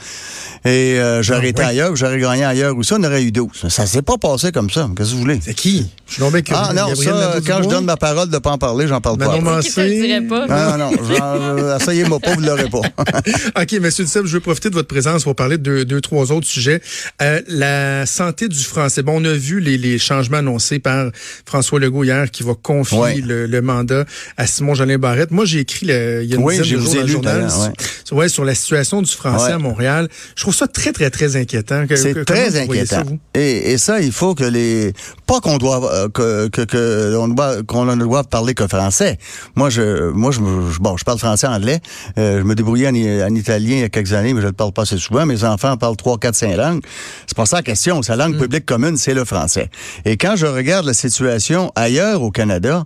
Et 0.65 0.99
euh, 0.99 1.23
j'aurais 1.23 1.41
Ah, 1.45 1.49
été 1.49 1.63
oui. 1.63 1.69
ailleurs, 1.69 1.97
j'aurais 1.97 2.19
gagné 2.19 2.45
ailleurs 2.45 2.77
ou 2.77 2.83
ça, 2.83 2.97
on 2.99 3.05
aurait 3.05 3.23
eu 3.23 3.33
12. 3.33 3.69
Ça 3.69 3.87
s'est 3.87 4.03
pas 4.03 4.17
passé 4.19 4.53
comme 4.53 4.71
ça. 4.71 4.89
Qu'est-ce 4.97 5.11
que 5.11 5.15
vous 5.15 5.21
voulez? 5.21 5.39
C'est 5.43 5.55
qui? 5.55 5.87
Je 6.07 6.15
suis 6.15 6.23
tombé 6.23 6.43
curieux. 6.43 6.63
Ah 6.67 6.73
non, 6.75 6.89
Gabriel 6.89 7.15
ça, 7.15 7.35
quand 7.47 7.63
je 7.63 7.69
donne 7.69 7.85
ma 7.85 7.97
parole 7.97 8.29
de 8.29 8.39
pas 8.39 8.51
en 8.51 8.59
parler, 8.59 8.87
j'en 8.89 9.01
parle 9.01 9.19
Manon 9.19 9.43
pas. 9.43 9.57
Mancé. 9.57 10.21
Non, 10.21 10.47
non, 10.49 10.79
non. 10.79 10.93
euh, 11.21 11.77
Asseyez-moi 11.77 12.19
pas, 12.21 12.35
vous 12.35 12.41
l'aurez 12.41 12.69
pas. 12.69 12.81
OK, 13.63 13.73
Monsieur 13.81 14.05
Duceppe, 14.05 14.27
je 14.27 14.33
veux 14.35 14.41
profiter 14.41 14.71
de 14.71 14.75
votre 14.75 14.89
présence 14.89 15.23
pour 15.25 15.35
parler 15.37 15.57
de 15.59 15.85
deux, 15.85 16.01
trois 16.01 16.33
autres 16.33 16.47
sujets. 16.47 16.81
Euh, 17.23 17.41
la 17.49 18.07
santé 18.07 18.49
du 18.49 18.59
français. 18.59 19.03
Bon, 19.03 19.21
on 19.21 19.25
a 19.25 19.33
vu 19.33 19.61
les, 19.61 19.79
les 19.79 19.99
changements 19.99 20.39
annoncés 20.39 20.79
par 20.79 21.11
François 21.47 21.79
Legault 21.81 22.05
hier 22.05 22.31
qui 22.31 22.43
va 22.43 22.55
confier 22.61 22.99
Ouais. 22.99 23.15
le, 23.25 23.47
le 23.47 23.63
mandat 23.63 24.05
à 24.37 24.47
Simon 24.47 24.75
Jolin 24.75 24.99
Barrette. 25.11 25.31
Moi, 25.33 25.45
j'ai 25.45 25.59
écrit 25.61 25.87
le, 25.87 26.23
il 26.23 26.31
y 26.31 26.35
a 26.35 26.37
une 26.37 26.45
Oui, 26.45 26.57
dizaine 26.61 26.79
de 26.79 27.07
jours 27.09 27.21
dans 27.23 27.33
le 27.33 27.41
journal 27.41 27.69
ouais. 27.69 27.73
sur, 28.05 28.17
ouais, 28.17 28.29
sur 28.29 28.45
la 28.45 28.55
situation 28.55 29.03
du 29.03 29.11
français 29.11 29.47
Ouais. 29.47 29.53
à 29.53 29.59
Montréal. 29.59 30.09
Je 30.37 30.43
trouve 30.43 30.55
ça 30.55 30.69
très, 30.69 30.93
très, 30.93 31.11
très 31.11 31.35
inquiétant. 31.37 31.85
C'est 31.95 32.25
très 32.25 32.51
ça, 32.53 32.59
inquiétant. 32.61 33.03
vous? 33.07 33.19
et, 33.35 33.73
et 33.73 33.79
ça, 33.79 34.01
il 34.01 34.13
faut 34.13 34.35
que 34.35 34.45
les 34.45 34.93
pas 35.27 35.41
qu'on 35.41 35.59
doit 35.59 35.93
euh, 35.93 36.09
que 36.09 36.49
que, 36.49 36.63
que 36.63 37.17
on 37.17 37.29
doit 37.29 37.63
qu'on 37.65 37.85
ne 37.85 37.97
doit 38.05 38.23
parler 38.25 38.55
que 38.55 38.67
français. 38.69 39.19
Moi, 39.57 39.69
je 39.71 40.11
moi 40.11 40.31
je, 40.31 40.41
bon, 40.81 40.97
je 40.97 41.05
parle 41.05 41.19
français, 41.19 41.47
anglais. 41.49 41.81
Euh, 42.19 42.39
je 42.41 42.45
me 42.45 42.55
débrouillais 42.55 42.89
en, 42.89 43.35
italien 43.35 43.77
il 43.77 43.81
y 43.81 43.83
a 43.85 43.89
quelques 43.89 44.13
années, 44.13 44.33
mais 44.35 44.41
je 44.41 44.47
ne 44.47 44.51
le 44.53 44.57
parle 44.57 44.73
pas 44.73 44.83
assez 44.83 44.99
souvent. 44.99 45.27
Mes 45.27 45.43
enfants 45.45 45.77
parlent 45.77 45.97
trois, 45.97 46.19
quatre, 46.19 46.37
cinq 46.37 46.57
langues. 46.57 46.83
C'est 47.27 47.37
pas 47.37 47.47
ça 47.47 47.57
la 47.57 47.63
question. 47.63 48.03
Sa 48.03 48.15
langue 48.17 48.39
publique 48.39 48.67
commune, 48.67 48.97
c'est 48.97 49.15
le 49.15 49.25
français. 49.25 49.69
Et 50.05 50.17
quand 50.17 50.37
je 50.37 50.47
regarde 50.47 50.87
la 50.87 50.95
situation 50.95 51.73
ailleurs 51.75 52.23
au 52.23 52.31
Canada. 52.31 52.83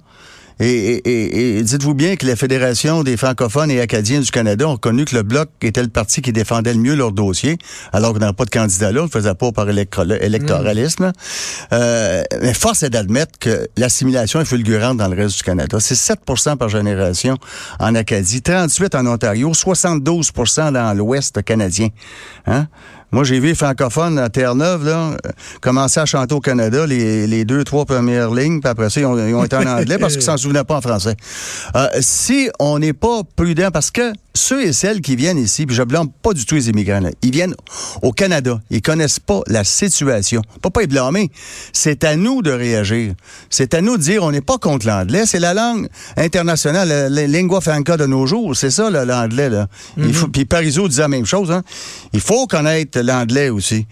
Et, 0.61 0.67
et- 0.67 1.59
et- 1.59 1.63
dites-vous 1.63 1.95
bien 1.95 2.15
que 2.17 2.27
la 2.27 2.37
Fédération 2.37 3.03
des 3.03 3.17
francophones 3.17 3.71
et 3.73 3.81
acadiens 3.81 4.21
du 4.21 4.31
Canada 4.31 4.69
ont 4.69 4.73
reconnu 4.75 5.05
que 5.05 5.17
le 5.17 5.23
Bloc 5.23 5.49
était 5.63 5.83
le 5.83 5.89
parti 5.89 6.23
qui 6.23 6.33
défendait 6.33 6.73
le 6.75 6.79
mieux 6.81 6.95
leur 6.95 7.11
dossier, 7.13 7.59
alors 7.93 8.13
qu'on 8.13 8.21
n'avait 8.21 8.33
pas 8.33 8.45
de 8.45 8.51
candidat 8.51 8.93
là, 8.93 9.01
on 9.01 9.05
le 9.05 9.11
faisait 9.11 9.35
pas 9.35 9.51
par 9.53 9.69
électoralisme. 9.69 11.13
Euh, 11.73 12.23
mais 12.41 12.55
force 12.55 12.83
est 12.85 12.91
d'admettre 12.91 13.39
que 13.41 13.69
l'assimilation 13.77 14.41
est 14.41 14.45
fulgurante 14.45 14.97
dans 14.99 15.09
le 15.09 15.17
reste 15.17 15.39
du 15.39 15.43
Canada. 15.43 15.79
C'est 15.81 15.95
7% 15.97 16.57
par 16.57 16.69
génération 16.69 17.37
en 17.81 17.95
Acadie, 17.95 18.43
38 18.43 18.95
en 18.95 19.07
Ontario, 19.07 19.53
72% 19.53 20.73
dans 20.73 20.97
l'Ouest 20.97 21.43
canadien. 21.43 21.89
Hein? 22.47 22.69
Moi, 23.14 23.23
j'ai 23.23 23.38
vu 23.38 23.47
les 23.47 23.54
francophones 23.54 24.18
à 24.18 24.28
Terre-Neuve, 24.28 24.87
là, 24.87 25.11
euh, 25.11 25.30
commencer 25.61 26.00
à 26.00 26.04
chanter 26.04 26.35
au 26.35 26.40
Canada 26.40 26.85
les, 26.85 27.28
les 27.28 27.44
deux, 27.44 27.62
trois 27.62 27.85
premières 27.85 28.35
lignes, 28.35 28.59
puis 28.61 28.68
après 28.68 28.90
ça, 28.90 29.00
ils 29.00 29.06
ont, 29.06 29.16
ils 29.16 29.33
ont 29.37 29.44
été 29.44 29.54
en 29.54 29.64
anglais 29.78 29.99
parce 29.99 30.14
qu'ils 30.14 30.25
s'en 30.25 30.37
souvenaient 30.37 30.64
pas 30.64 30.78
en 30.78 30.80
français. 30.80 31.14
Euh, 31.76 31.87
si 32.00 32.50
on 32.59 32.80
n'est 32.80 32.92
pas 32.92 33.21
prudent, 33.37 33.71
parce 33.73 33.92
que 33.92 34.12
ceux 34.37 34.67
et 34.67 34.73
celles 34.73 35.00
qui 35.00 35.14
viennent 35.14 35.38
ici, 35.38 35.64
puis 35.64 35.76
je 35.76 35.83
blâme 35.83 36.09
pas 36.11 36.33
du 36.33 36.45
tout 36.45 36.57
les 36.57 36.69
immigrants, 36.69 37.00
là, 37.00 37.11
ils 37.23 37.31
viennent 37.31 37.55
au 38.03 38.12
Canada, 38.12 38.61
ils 38.71 38.83
connaissent 38.83 39.21
pas 39.21 39.43
la 39.47 39.62
situation. 39.62 40.43
Pas 40.61 40.71
pas 40.71 40.83
y 40.83 40.87
blâmer. 40.87 41.31
C'est 41.73 42.03
à 42.05 42.17
nous 42.17 42.43
de 42.43 42.50
réagir. 42.50 43.14
C'est 43.49 43.75
à 43.75 43.81
nous 43.81 43.97
de 43.97 44.03
dire, 44.03 44.25
on 44.25 44.33
n'est 44.33 44.41
pas 44.41 44.59
contre 44.59 44.87
l'anglais, 44.87 45.25
c'est 45.26 45.38
la 45.38 45.55
langue 45.55 45.88
internationale, 46.17 46.88
la, 46.88 47.09
la 47.09 47.26
lingua 47.26 47.61
franca 47.61 47.97
de 47.97 48.07
nos 48.07 48.26
jours, 48.26 48.57
c'est 48.57 48.71
ça 48.71 48.91
là, 48.91 49.05
l'anglais. 49.05 49.49
Là. 49.49 49.69
Il 49.97 50.12
faut, 50.12 50.29
puis 50.29 50.45
Parizeau 50.45 50.88
disait 50.88 51.03
la 51.03 51.09
même 51.09 51.26
chose. 51.26 51.53
Hein. 51.53 51.62
Il 52.12 52.21
faut 52.21 52.47
connaître 52.47 53.00
l'anglais 53.00 53.50
aussi. 53.50 53.87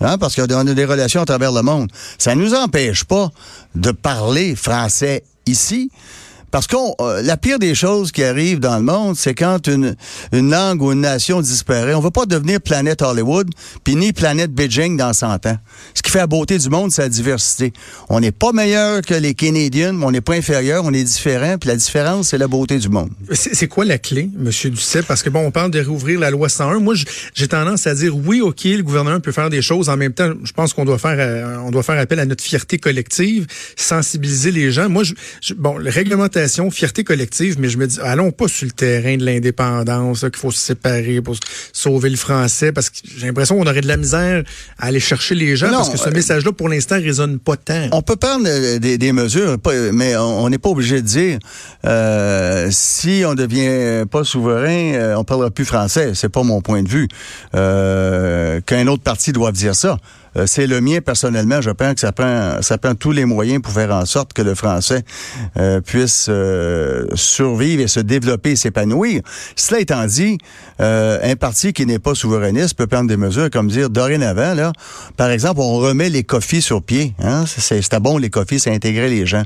Hein, 0.00 0.16
parce 0.16 0.36
qu'on 0.36 0.44
a 0.44 0.74
des 0.74 0.84
relations 0.84 1.22
à 1.22 1.24
travers 1.24 1.50
le 1.50 1.62
monde. 1.62 1.90
Ça 2.18 2.36
ne 2.36 2.40
nous 2.40 2.54
empêche 2.54 3.02
pas 3.02 3.30
de 3.74 3.90
parler 3.90 4.54
français 4.54 5.24
ici. 5.46 5.90
Parce 6.50 6.66
que 6.66 6.76
la 7.22 7.36
pire 7.36 7.58
des 7.58 7.74
choses 7.74 8.12
qui 8.12 8.22
arrivent 8.24 8.60
dans 8.60 8.76
le 8.76 8.82
monde, 8.82 9.16
c'est 9.16 9.34
quand 9.34 9.66
une, 9.66 9.94
langue 10.32 10.82
ou 10.82 10.92
une 10.92 11.00
nation 11.00 11.40
disparaît. 11.40 11.94
On 11.94 11.98
ne 11.98 12.04
veut 12.04 12.10
pas 12.10 12.26
devenir 12.26 12.60
planète 12.60 13.02
Hollywood, 13.02 13.50
puis 13.84 13.96
ni 13.96 14.12
planète 14.12 14.52
Beijing 14.52 14.96
dans 14.96 15.12
100 15.12 15.46
ans. 15.46 15.58
Ce 15.94 16.02
qui 16.02 16.10
fait 16.10 16.18
la 16.18 16.26
beauté 16.26 16.58
du 16.58 16.68
monde, 16.70 16.90
c'est 16.90 17.02
la 17.02 17.08
diversité. 17.08 17.72
On 18.08 18.20
n'est 18.20 18.32
pas 18.32 18.52
meilleur 18.52 19.02
que 19.02 19.14
les 19.14 19.34
Canadiens, 19.34 19.92
mais 19.92 20.04
on 20.04 20.10
n'est 20.10 20.20
pas 20.20 20.34
inférieur, 20.34 20.84
on 20.84 20.92
est 20.92 21.04
différent, 21.04 21.56
puis 21.58 21.68
la 21.68 21.76
différence, 21.76 22.28
c'est 22.28 22.38
la 22.38 22.48
beauté 22.48 22.78
du 22.78 22.88
monde. 22.88 23.10
C'est 23.32 23.68
quoi 23.68 23.84
la 23.84 23.98
clé, 23.98 24.30
Monsieur 24.36 24.70
Duceppe? 24.70 25.06
Parce 25.06 25.22
que 25.22 25.30
bon, 25.30 25.40
on 25.40 25.50
parle 25.50 25.70
de 25.70 25.80
réouvrir 25.80 26.20
la 26.20 26.30
loi 26.30 26.48
101. 26.48 26.80
Moi, 26.80 26.94
j'ai 27.34 27.48
tendance 27.48 27.86
à 27.86 27.94
dire 27.94 28.16
oui, 28.16 28.40
ok, 28.40 28.64
le 28.64 28.82
gouvernement 28.82 29.20
peut 29.20 29.32
faire 29.32 29.50
des 29.50 29.62
choses. 29.62 29.88
En 29.88 29.96
même 29.96 30.12
temps, 30.12 30.32
je 30.42 30.52
pense 30.52 30.72
qu'on 30.72 30.84
doit 30.84 30.98
faire, 30.98 31.16
euh, 31.18 31.70
doit 31.70 31.82
faire 31.82 31.98
appel 31.98 32.20
à 32.20 32.26
notre 32.26 32.42
fierté 32.42 32.78
collective, 32.78 33.46
sensibiliser 33.76 34.50
les 34.50 34.72
gens. 34.72 34.88
Moi, 34.88 35.04
bon, 35.56 35.78
la 35.78 35.90
réglementation, 35.90 36.37
fierté 36.70 37.04
collective, 37.04 37.56
mais 37.58 37.68
je 37.68 37.78
me 37.78 37.86
dis, 37.86 37.98
allons 38.00 38.30
pas 38.30 38.48
sur 38.48 38.66
le 38.66 38.72
terrain 38.72 39.16
de 39.16 39.24
l'indépendance, 39.24 40.20
qu'il 40.20 40.36
faut 40.36 40.50
se 40.50 40.60
séparer 40.60 41.20
pour 41.20 41.36
sauver 41.72 42.10
le 42.10 42.16
français, 42.16 42.72
parce 42.72 42.90
que 42.90 42.98
j'ai 43.16 43.26
l'impression 43.26 43.56
qu'on 43.56 43.66
aurait 43.66 43.80
de 43.80 43.88
la 43.88 43.96
misère 43.96 44.44
à 44.78 44.86
aller 44.86 45.00
chercher 45.00 45.34
les 45.34 45.56
gens, 45.56 45.70
Non, 45.70 45.78
parce 45.78 45.90
que 45.90 45.98
ce 45.98 46.08
euh, 46.08 46.12
message-là, 46.12 46.52
pour 46.52 46.68
l'instant, 46.68 46.96
résonne 46.96 47.38
pas 47.38 47.56
tant. 47.56 47.88
On 47.92 48.02
peut 48.02 48.16
prendre 48.16 48.46
euh, 48.46 48.78
des, 48.78 48.98
des 48.98 49.12
mesures, 49.12 49.56
mais 49.92 50.16
on 50.16 50.48
n'est 50.48 50.58
pas 50.58 50.70
obligé 50.70 51.00
de 51.02 51.06
dire 51.06 51.38
euh, 51.84 52.68
si 52.70 53.22
on 53.26 53.34
devient 53.34 54.04
pas 54.10 54.24
souverain, 54.24 55.14
on 55.16 55.24
parlera 55.24 55.50
plus 55.50 55.64
français. 55.64 56.12
C'est 56.14 56.28
pas 56.28 56.42
mon 56.42 56.60
point 56.60 56.82
de 56.82 56.88
vue. 56.88 57.08
Euh, 57.54 58.60
Qu'un 58.66 58.86
autre 58.86 59.02
parti 59.02 59.32
doive 59.32 59.52
dire 59.52 59.74
ça. 59.74 59.96
Euh, 60.38 60.44
C'est 60.46 60.66
le 60.66 60.80
mien 60.80 61.00
personnellement. 61.00 61.60
Je 61.60 61.70
pense 61.70 61.94
que 61.94 62.00
ça 62.00 62.12
prend, 62.12 62.62
ça 62.62 62.78
prend 62.78 62.94
tous 62.94 63.12
les 63.12 63.24
moyens 63.24 63.60
pour 63.62 63.72
faire 63.72 63.90
en 63.92 64.04
sorte 64.06 64.32
que 64.32 64.42
le 64.42 64.54
français 64.54 65.02
euh, 65.56 65.80
puisse 65.80 66.26
euh, 66.28 67.06
survivre 67.14 67.82
et 67.82 67.88
se 67.88 68.00
développer 68.00 68.52
et 68.52 68.56
s'épanouir. 68.56 69.22
Cela 69.56 69.80
étant 69.80 70.04
dit, 70.06 70.38
euh, 70.80 71.18
un 71.22 71.36
parti 71.36 71.72
qui 71.72 71.86
n'est 71.86 71.98
pas 71.98 72.14
souverainiste 72.14 72.74
peut 72.74 72.86
prendre 72.86 73.08
des 73.08 73.16
mesures 73.16 73.50
comme 73.50 73.68
dire 73.68 73.90
dorénavant, 73.90 74.54
là, 74.54 74.72
par 75.16 75.30
exemple, 75.30 75.60
on 75.60 75.74
remet 75.78 76.08
les 76.10 76.24
coffees 76.24 76.60
sur 76.60 76.82
pied. 76.82 77.14
Hein? 77.22 77.44
C'est- 77.46 77.82
C'était 77.82 78.00
bon, 78.00 78.18
les 78.18 78.30
coffees, 78.30 78.58
ça 78.58 78.70
intégrait 78.70 79.08
les 79.08 79.26
gens. 79.26 79.42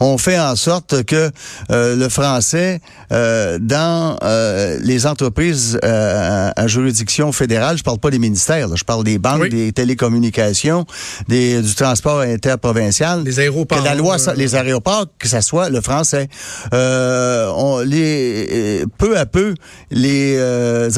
On 0.00 0.18
fait 0.18 0.38
en 0.38 0.54
sorte 0.56 1.02
que 1.04 1.30
euh, 1.70 1.96
le 1.96 2.08
français, 2.08 2.80
euh, 3.12 3.58
dans 3.60 4.16
euh, 4.22 4.78
les 4.82 5.06
entreprises 5.06 5.78
euh, 5.84 6.52
à, 6.54 6.60
à 6.60 6.66
juridiction 6.66 7.32
fédérale, 7.32 7.78
je 7.78 7.82
parle 7.82 7.98
pas 7.98 8.10
des 8.10 8.18
ministères, 8.18 8.68
là, 8.68 8.74
je 8.76 8.84
parle 8.84 9.04
des 9.04 9.18
banques, 9.18 9.42
Oui. 9.42 9.48
des 9.50 9.72
télécommunications, 9.72 10.35
des, 11.28 11.62
du 11.62 11.74
transport 11.74 12.20
interprovincial. 12.20 13.22
Les 13.24 13.40
aéroports, 13.40 13.78
Que 13.78 13.84
la 13.84 13.94
loi, 13.94 14.16
euh, 14.28 14.34
les 14.36 14.54
aéroports, 14.54 15.06
que 15.18 15.28
ça 15.28 15.40
soit 15.40 15.68
le 15.68 15.80
français. 15.80 16.28
Euh, 16.72 17.50
on, 17.56 17.80
les, 17.80 18.82
euh, 18.82 18.86
peu 18.98 19.18
à 19.18 19.26
peu, 19.26 19.54
les 19.90 20.38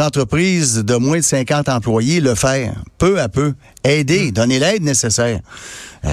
entreprises 0.00 0.84
de 0.84 0.94
moins 0.96 1.18
de 1.18 1.22
50 1.22 1.68
employés 1.68 2.20
le 2.20 2.34
faire. 2.34 2.74
Peu 2.98 3.20
à 3.20 3.28
peu. 3.28 3.54
Aider, 3.84 4.32
donner 4.32 4.58
l'aide 4.58 4.82
nécessaire. 4.82 5.40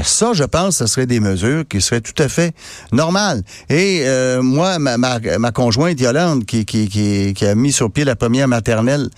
Ça, 0.03 0.31
je 0.33 0.43
pense, 0.43 0.77
ce 0.77 0.87
serait 0.87 1.05
des 1.05 1.19
mesures 1.19 1.63
qui 1.67 1.81
seraient 1.81 2.01
tout 2.01 2.21
à 2.21 2.27
fait 2.27 2.53
normales. 2.91 3.43
Et 3.69 4.01
euh, 4.05 4.41
moi, 4.41 4.79
ma, 4.79 4.97
ma, 4.97 5.19
ma 5.39 5.51
conjointe 5.51 5.99
Yolande, 5.99 6.45
qui, 6.45 6.65
qui, 6.65 6.89
qui, 6.89 7.33
qui 7.33 7.45
a 7.45 7.55
mis 7.55 7.71
sur 7.71 7.91
pied 7.91 8.03
la 8.03 8.15
première 8.15 8.47
maternelle 8.47 9.09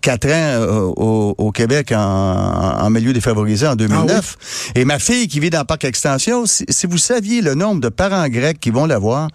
quatre 0.00 0.26
ans 0.26 0.30
euh, 0.32 0.92
au, 0.96 1.34
au 1.38 1.52
Québec 1.52 1.92
en, 1.92 1.96
en 1.98 2.90
milieu 2.90 3.12
défavorisé 3.12 3.66
en 3.66 3.76
2009. 3.76 4.72
Et 4.74 4.84
ma 4.84 4.98
fille 4.98 5.28
qui 5.28 5.40
vit 5.40 5.50
dans 5.50 5.60
le 5.60 5.64
parc 5.64 5.84
extension, 5.84 6.46
si, 6.46 6.64
si 6.68 6.86
vous 6.86 6.98
saviez 6.98 7.40
le 7.40 7.54
nombre 7.54 7.80
de 7.80 7.88
parents 7.88 8.28
grecs 8.28 8.60
qui 8.60 8.70
vont 8.70 8.86
la 8.86 8.98
voir 8.98 9.28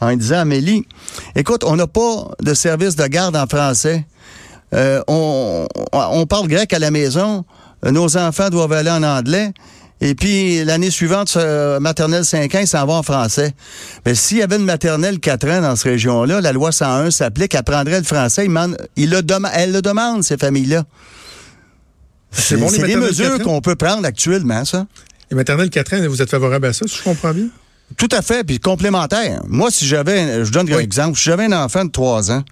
en 0.00 0.14
disant 0.16 0.38
Amélie, 0.40 0.86
écoute, 1.34 1.64
on 1.64 1.76
n'a 1.76 1.86
pas 1.86 2.28
de 2.42 2.54
service 2.54 2.96
de 2.96 3.06
garde 3.06 3.36
en 3.36 3.46
français. 3.46 4.06
Euh, 4.74 5.00
on, 5.08 5.66
on 5.92 6.26
parle 6.26 6.48
grec 6.48 6.72
à 6.72 6.78
la 6.78 6.90
maison. 6.90 7.44
Nos 7.84 8.16
enfants 8.16 8.50
doivent 8.50 8.72
aller 8.72 8.90
en 8.90 9.02
anglais. 9.02 9.52
Et 10.02 10.14
puis, 10.14 10.62
l'année 10.64 10.90
suivante, 10.90 11.32
euh, 11.36 11.80
maternelle 11.80 12.24
5 12.24 12.54
ans, 12.54 12.58
ils 12.60 12.66
s'en 12.66 12.84
vont 12.84 12.96
en 12.96 13.02
français. 13.02 13.54
Mais 14.04 14.14
s'il 14.14 14.36
y 14.38 14.42
avait 14.42 14.56
une 14.56 14.64
maternelle 14.64 15.18
4 15.20 15.48
ans 15.48 15.60
dans 15.62 15.74
cette 15.74 15.84
région-là, 15.92 16.40
la 16.42 16.52
loi 16.52 16.70
101 16.70 17.10
s'applique, 17.10 17.54
elle 17.54 17.62
prendrait 17.62 17.98
le 17.98 18.04
français, 18.04 18.44
il 18.46 18.76
il 18.96 19.08
le 19.10 19.22
dem- 19.22 19.48
elle 19.54 19.72
le 19.72 19.80
demande, 19.80 20.22
ces 20.22 20.36
familles-là. 20.36 20.84
C'est 22.30 22.56
bon, 22.58 22.70
des 22.70 22.96
mesures 22.96 23.30
4 23.38 23.40
ans? 23.40 23.44
qu'on 23.44 23.60
peut 23.62 23.76
prendre 23.76 24.04
actuellement, 24.06 24.64
ça. 24.66 24.86
Les 25.30 25.36
maternelles 25.36 25.70
4 25.70 25.94
ans, 25.94 26.08
vous 26.08 26.20
êtes 26.20 26.30
favorable 26.30 26.66
à 26.66 26.72
ça, 26.72 26.84
si 26.86 26.98
je 26.98 27.02
comprends 27.02 27.32
bien? 27.32 27.46
Tout 27.96 28.08
à 28.12 28.20
fait, 28.20 28.44
puis 28.44 28.58
complémentaire. 28.58 29.42
Moi, 29.48 29.70
si 29.70 29.86
j'avais, 29.86 30.44
je 30.44 30.50
donne 30.52 30.70
un 30.72 30.76
Oui. 30.76 30.82
exemple, 30.82 31.16
si 31.16 31.24
j'avais 31.24 31.44
un 31.44 31.52
enfant 31.64 31.84
de 31.84 31.90
3 31.90 32.30
ans 32.32 32.42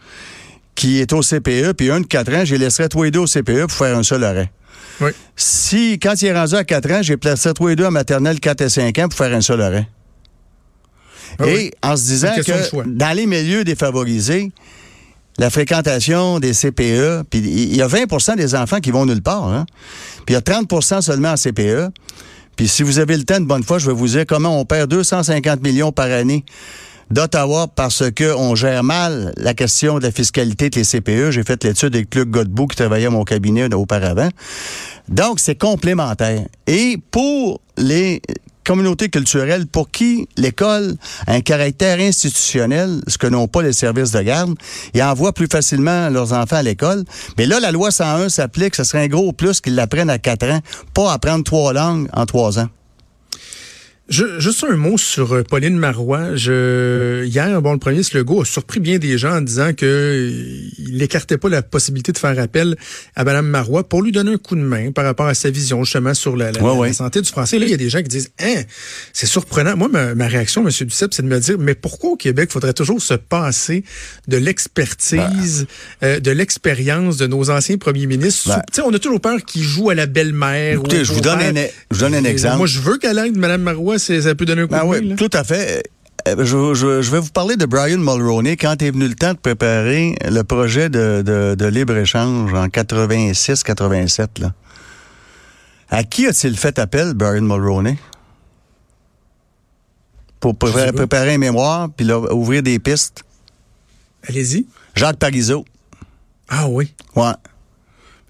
qui 0.74 0.98
est 1.00 1.12
au 1.12 1.20
CPE, 1.22 1.72
puis 1.76 1.90
un 1.90 2.00
de 2.00 2.06
4 2.06 2.32
ans, 2.34 2.44
je 2.44 2.52
les 2.54 2.58
laisserais 2.64 2.88
tous 2.88 3.02
les 3.02 3.10
deux 3.10 3.20
au 3.20 3.26
CPE 3.26 3.62
pour 3.66 3.72
faire 3.72 3.96
un 3.98 4.02
seul 4.02 4.24
arrêt. 4.24 4.50
Oui. 5.00 5.10
Si, 5.36 5.98
quand 5.98 6.20
il 6.22 6.26
est 6.26 6.38
rendu 6.38 6.54
à 6.54 6.64
4 6.64 6.90
ans, 6.92 7.02
j'ai 7.02 7.16
placé 7.16 7.52
tous 7.52 7.68
les 7.68 7.76
deux 7.76 7.86
en 7.86 7.90
maternelle 7.90 8.40
4 8.40 8.60
et 8.62 8.68
5 8.68 8.98
ans 8.98 9.08
pour 9.08 9.18
faire 9.18 9.34
un 9.34 9.40
seul 9.40 9.60
arrêt. 9.60 9.88
Ah 11.38 11.46
et 11.46 11.54
oui. 11.54 11.70
en 11.82 11.96
se 11.96 12.02
disant 12.04 12.32
Une 12.36 12.44
que 12.44 12.88
dans 12.88 13.16
les 13.16 13.26
milieux 13.26 13.64
défavorisés, 13.64 14.52
la 15.38 15.50
fréquentation 15.50 16.38
des 16.38 16.52
CPE, 16.52 17.24
puis 17.28 17.40
il 17.40 17.74
y 17.74 17.82
a 17.82 17.88
20% 17.88 18.36
des 18.36 18.54
enfants 18.54 18.78
qui 18.78 18.92
vont 18.92 19.04
nulle 19.04 19.22
part, 19.22 19.48
hein? 19.48 19.66
puis 20.26 20.34
il 20.34 20.34
y 20.34 20.36
a 20.36 20.40
30% 20.40 21.00
seulement 21.00 21.30
en 21.30 21.36
CPE. 21.36 21.90
Puis 22.56 22.68
si 22.68 22.84
vous 22.84 23.00
avez 23.00 23.16
le 23.16 23.24
temps 23.24 23.40
de 23.40 23.46
bonne 23.46 23.64
fois, 23.64 23.78
je 23.78 23.86
vais 23.86 23.96
vous 23.96 24.06
dire 24.06 24.24
comment 24.28 24.60
on 24.60 24.64
perd 24.64 24.88
250 24.88 25.60
millions 25.62 25.90
par 25.90 26.06
année 26.06 26.44
d'Ottawa 27.10 27.68
parce 27.74 28.10
que 28.10 28.34
on 28.34 28.54
gère 28.54 28.82
mal 28.82 29.32
la 29.36 29.54
question 29.54 29.98
de 29.98 30.04
la 30.04 30.10
fiscalité 30.10 30.70
de 30.70 30.76
les 30.76 30.84
CPE. 30.84 31.30
J'ai 31.30 31.42
fait 31.42 31.62
l'étude 31.64 31.94
avec 31.94 32.14
Luc 32.14 32.30
Godbout 32.30 32.68
qui 32.68 32.76
travaillait 32.76 33.06
à 33.06 33.10
mon 33.10 33.24
cabinet 33.24 33.72
auparavant. 33.74 34.28
Donc, 35.08 35.40
c'est 35.40 35.56
complémentaire. 35.56 36.46
Et 36.66 36.98
pour 37.10 37.60
les 37.76 38.22
communautés 38.64 39.10
culturelles 39.10 39.66
pour 39.66 39.90
qui 39.90 40.26
l'école 40.36 40.96
a 41.26 41.34
un 41.34 41.40
caractère 41.40 42.00
institutionnel, 42.00 43.02
ce 43.06 43.18
que 43.18 43.26
n'ont 43.26 43.46
pas 43.46 43.62
les 43.62 43.72
services 43.72 44.12
de 44.12 44.22
garde, 44.22 44.54
ils 44.94 45.02
envoient 45.02 45.32
plus 45.32 45.46
facilement 45.46 46.08
leurs 46.08 46.32
enfants 46.32 46.56
à 46.56 46.62
l'école. 46.62 47.04
Mais 47.36 47.46
là, 47.46 47.60
la 47.60 47.70
loi 47.70 47.90
101 47.90 48.30
s'applique, 48.30 48.74
ce 48.74 48.84
serait 48.84 49.04
un 49.04 49.08
gros 49.08 49.32
plus 49.32 49.60
qu'ils 49.60 49.74
l'apprennent 49.74 50.10
à 50.10 50.18
quatre 50.18 50.46
ans, 50.46 50.60
pas 50.94 51.12
apprendre 51.12 51.44
trois 51.44 51.72
langues 51.72 52.08
en 52.14 52.24
trois 52.26 52.58
ans. 52.58 52.68
Je, 54.10 54.38
juste 54.38 54.66
un 54.68 54.76
mot 54.76 54.98
sur 54.98 55.32
euh, 55.32 55.42
Pauline 55.42 55.78
Marois. 55.78 56.36
Je, 56.36 57.24
hier, 57.24 57.62
bon, 57.62 57.72
le 57.72 57.78
premier 57.78 58.02
Legault 58.12 58.42
a 58.42 58.44
surpris 58.44 58.78
bien 58.78 58.98
des 58.98 59.16
gens 59.16 59.38
en 59.38 59.40
disant 59.40 59.72
que 59.72 59.86
euh, 59.86 60.68
il 60.78 60.98
n'écartait 60.98 61.38
pas 61.38 61.48
la 61.48 61.62
possibilité 61.62 62.12
de 62.12 62.18
faire 62.18 62.38
appel 62.38 62.76
à 63.16 63.24
Mme 63.24 63.46
Marois 63.46 63.88
pour 63.88 64.02
lui 64.02 64.12
donner 64.12 64.32
un 64.34 64.36
coup 64.36 64.56
de 64.56 64.60
main 64.60 64.92
par 64.92 65.06
rapport 65.06 65.26
à 65.26 65.32
sa 65.32 65.48
vision 65.48 65.82
justement 65.84 66.12
sur 66.12 66.36
la, 66.36 66.52
santé 66.92 67.22
du 67.22 67.30
français. 67.30 67.58
Là, 67.58 67.64
il 67.64 67.70
y 67.70 67.74
a 67.74 67.78
des 67.78 67.88
gens 67.88 68.02
qui 68.02 68.08
disent, 68.08 68.30
hein, 68.42 68.62
c'est 69.14 69.26
surprenant. 69.26 69.74
Moi, 69.74 69.88
ma, 69.88 70.26
réaction, 70.26 70.60
M. 70.60 70.68
Duceppe, 70.86 71.14
c'est 71.14 71.22
de 71.22 71.28
me 71.28 71.40
dire, 71.40 71.56
mais 71.58 71.74
pourquoi 71.74 72.10
au 72.10 72.16
Québec 72.16 72.50
faudrait 72.52 72.74
toujours 72.74 73.00
se 73.00 73.14
passer 73.14 73.84
de 74.28 74.36
l'expertise, 74.36 75.66
bah. 76.02 76.06
euh, 76.06 76.20
de 76.20 76.30
l'expérience 76.30 77.16
de 77.16 77.26
nos 77.26 77.48
anciens 77.48 77.78
premiers 77.78 78.06
ministres? 78.06 78.50
Sais, 78.70 78.82
on 78.82 78.92
a 78.92 78.98
toujours 78.98 79.22
peur 79.22 79.42
qu'ils 79.46 79.62
jouent 79.62 79.88
à 79.88 79.94
la 79.94 80.04
belle-mère. 80.04 80.74
Écoutez, 80.74 81.06
je 81.06 81.12
vous 81.14 81.22
donne 81.22 81.40
un, 81.40 81.54
je 81.90 82.00
donne 82.00 82.14
un 82.14 82.24
exemple. 82.24 82.58
Moi, 82.58 82.66
je 82.66 82.80
veux 82.80 82.98
qu'elle 82.98 83.18
aide 83.18 83.38
Mme 83.38 83.62
Marois 83.62 83.93
ça 83.98 84.34
peut 84.34 84.44
donner 84.44 84.62
un 84.62 84.66
coup 84.66 84.74
ben 84.74 84.84
de 84.84 84.88
oui, 84.88 85.16
Tout 85.16 85.30
à 85.32 85.44
fait. 85.44 85.82
Euh, 86.26 86.44
je, 86.44 87.10
vais 87.10 87.20
vous 87.20 87.30
parler 87.30 87.56
de 87.56 87.66
Brian 87.66 87.98
Mulroney 87.98 88.56
quand 88.56 88.80
est 88.80 88.90
venu 88.90 89.08
le 89.08 89.14
temps 89.14 89.34
de 89.34 89.38
préparer 89.38 90.14
le 90.24 90.42
projet 90.42 90.88
de, 90.88 91.68
libre-échange 91.68 92.54
en 92.54 92.66
86-87. 92.68 94.50
À 95.90 96.04
qui 96.04 96.26
a-t-il 96.26 96.56
fait 96.56 96.78
appel, 96.78 97.12
Brian 97.14 97.42
Mulroney? 97.42 97.98
Pour 100.40 100.56
préparer, 100.56 101.34
un 101.34 101.38
mémoire 101.38 101.88
puis 101.94 102.10
ouvrir 102.10 102.62
des 102.62 102.78
pistes? 102.78 103.22
Allez-y. 104.28 104.66
Jacques 104.94 105.16
Parizeau. 105.16 105.64
Ah 106.48 106.68
oui? 106.68 106.94
Ouais. 107.16 107.32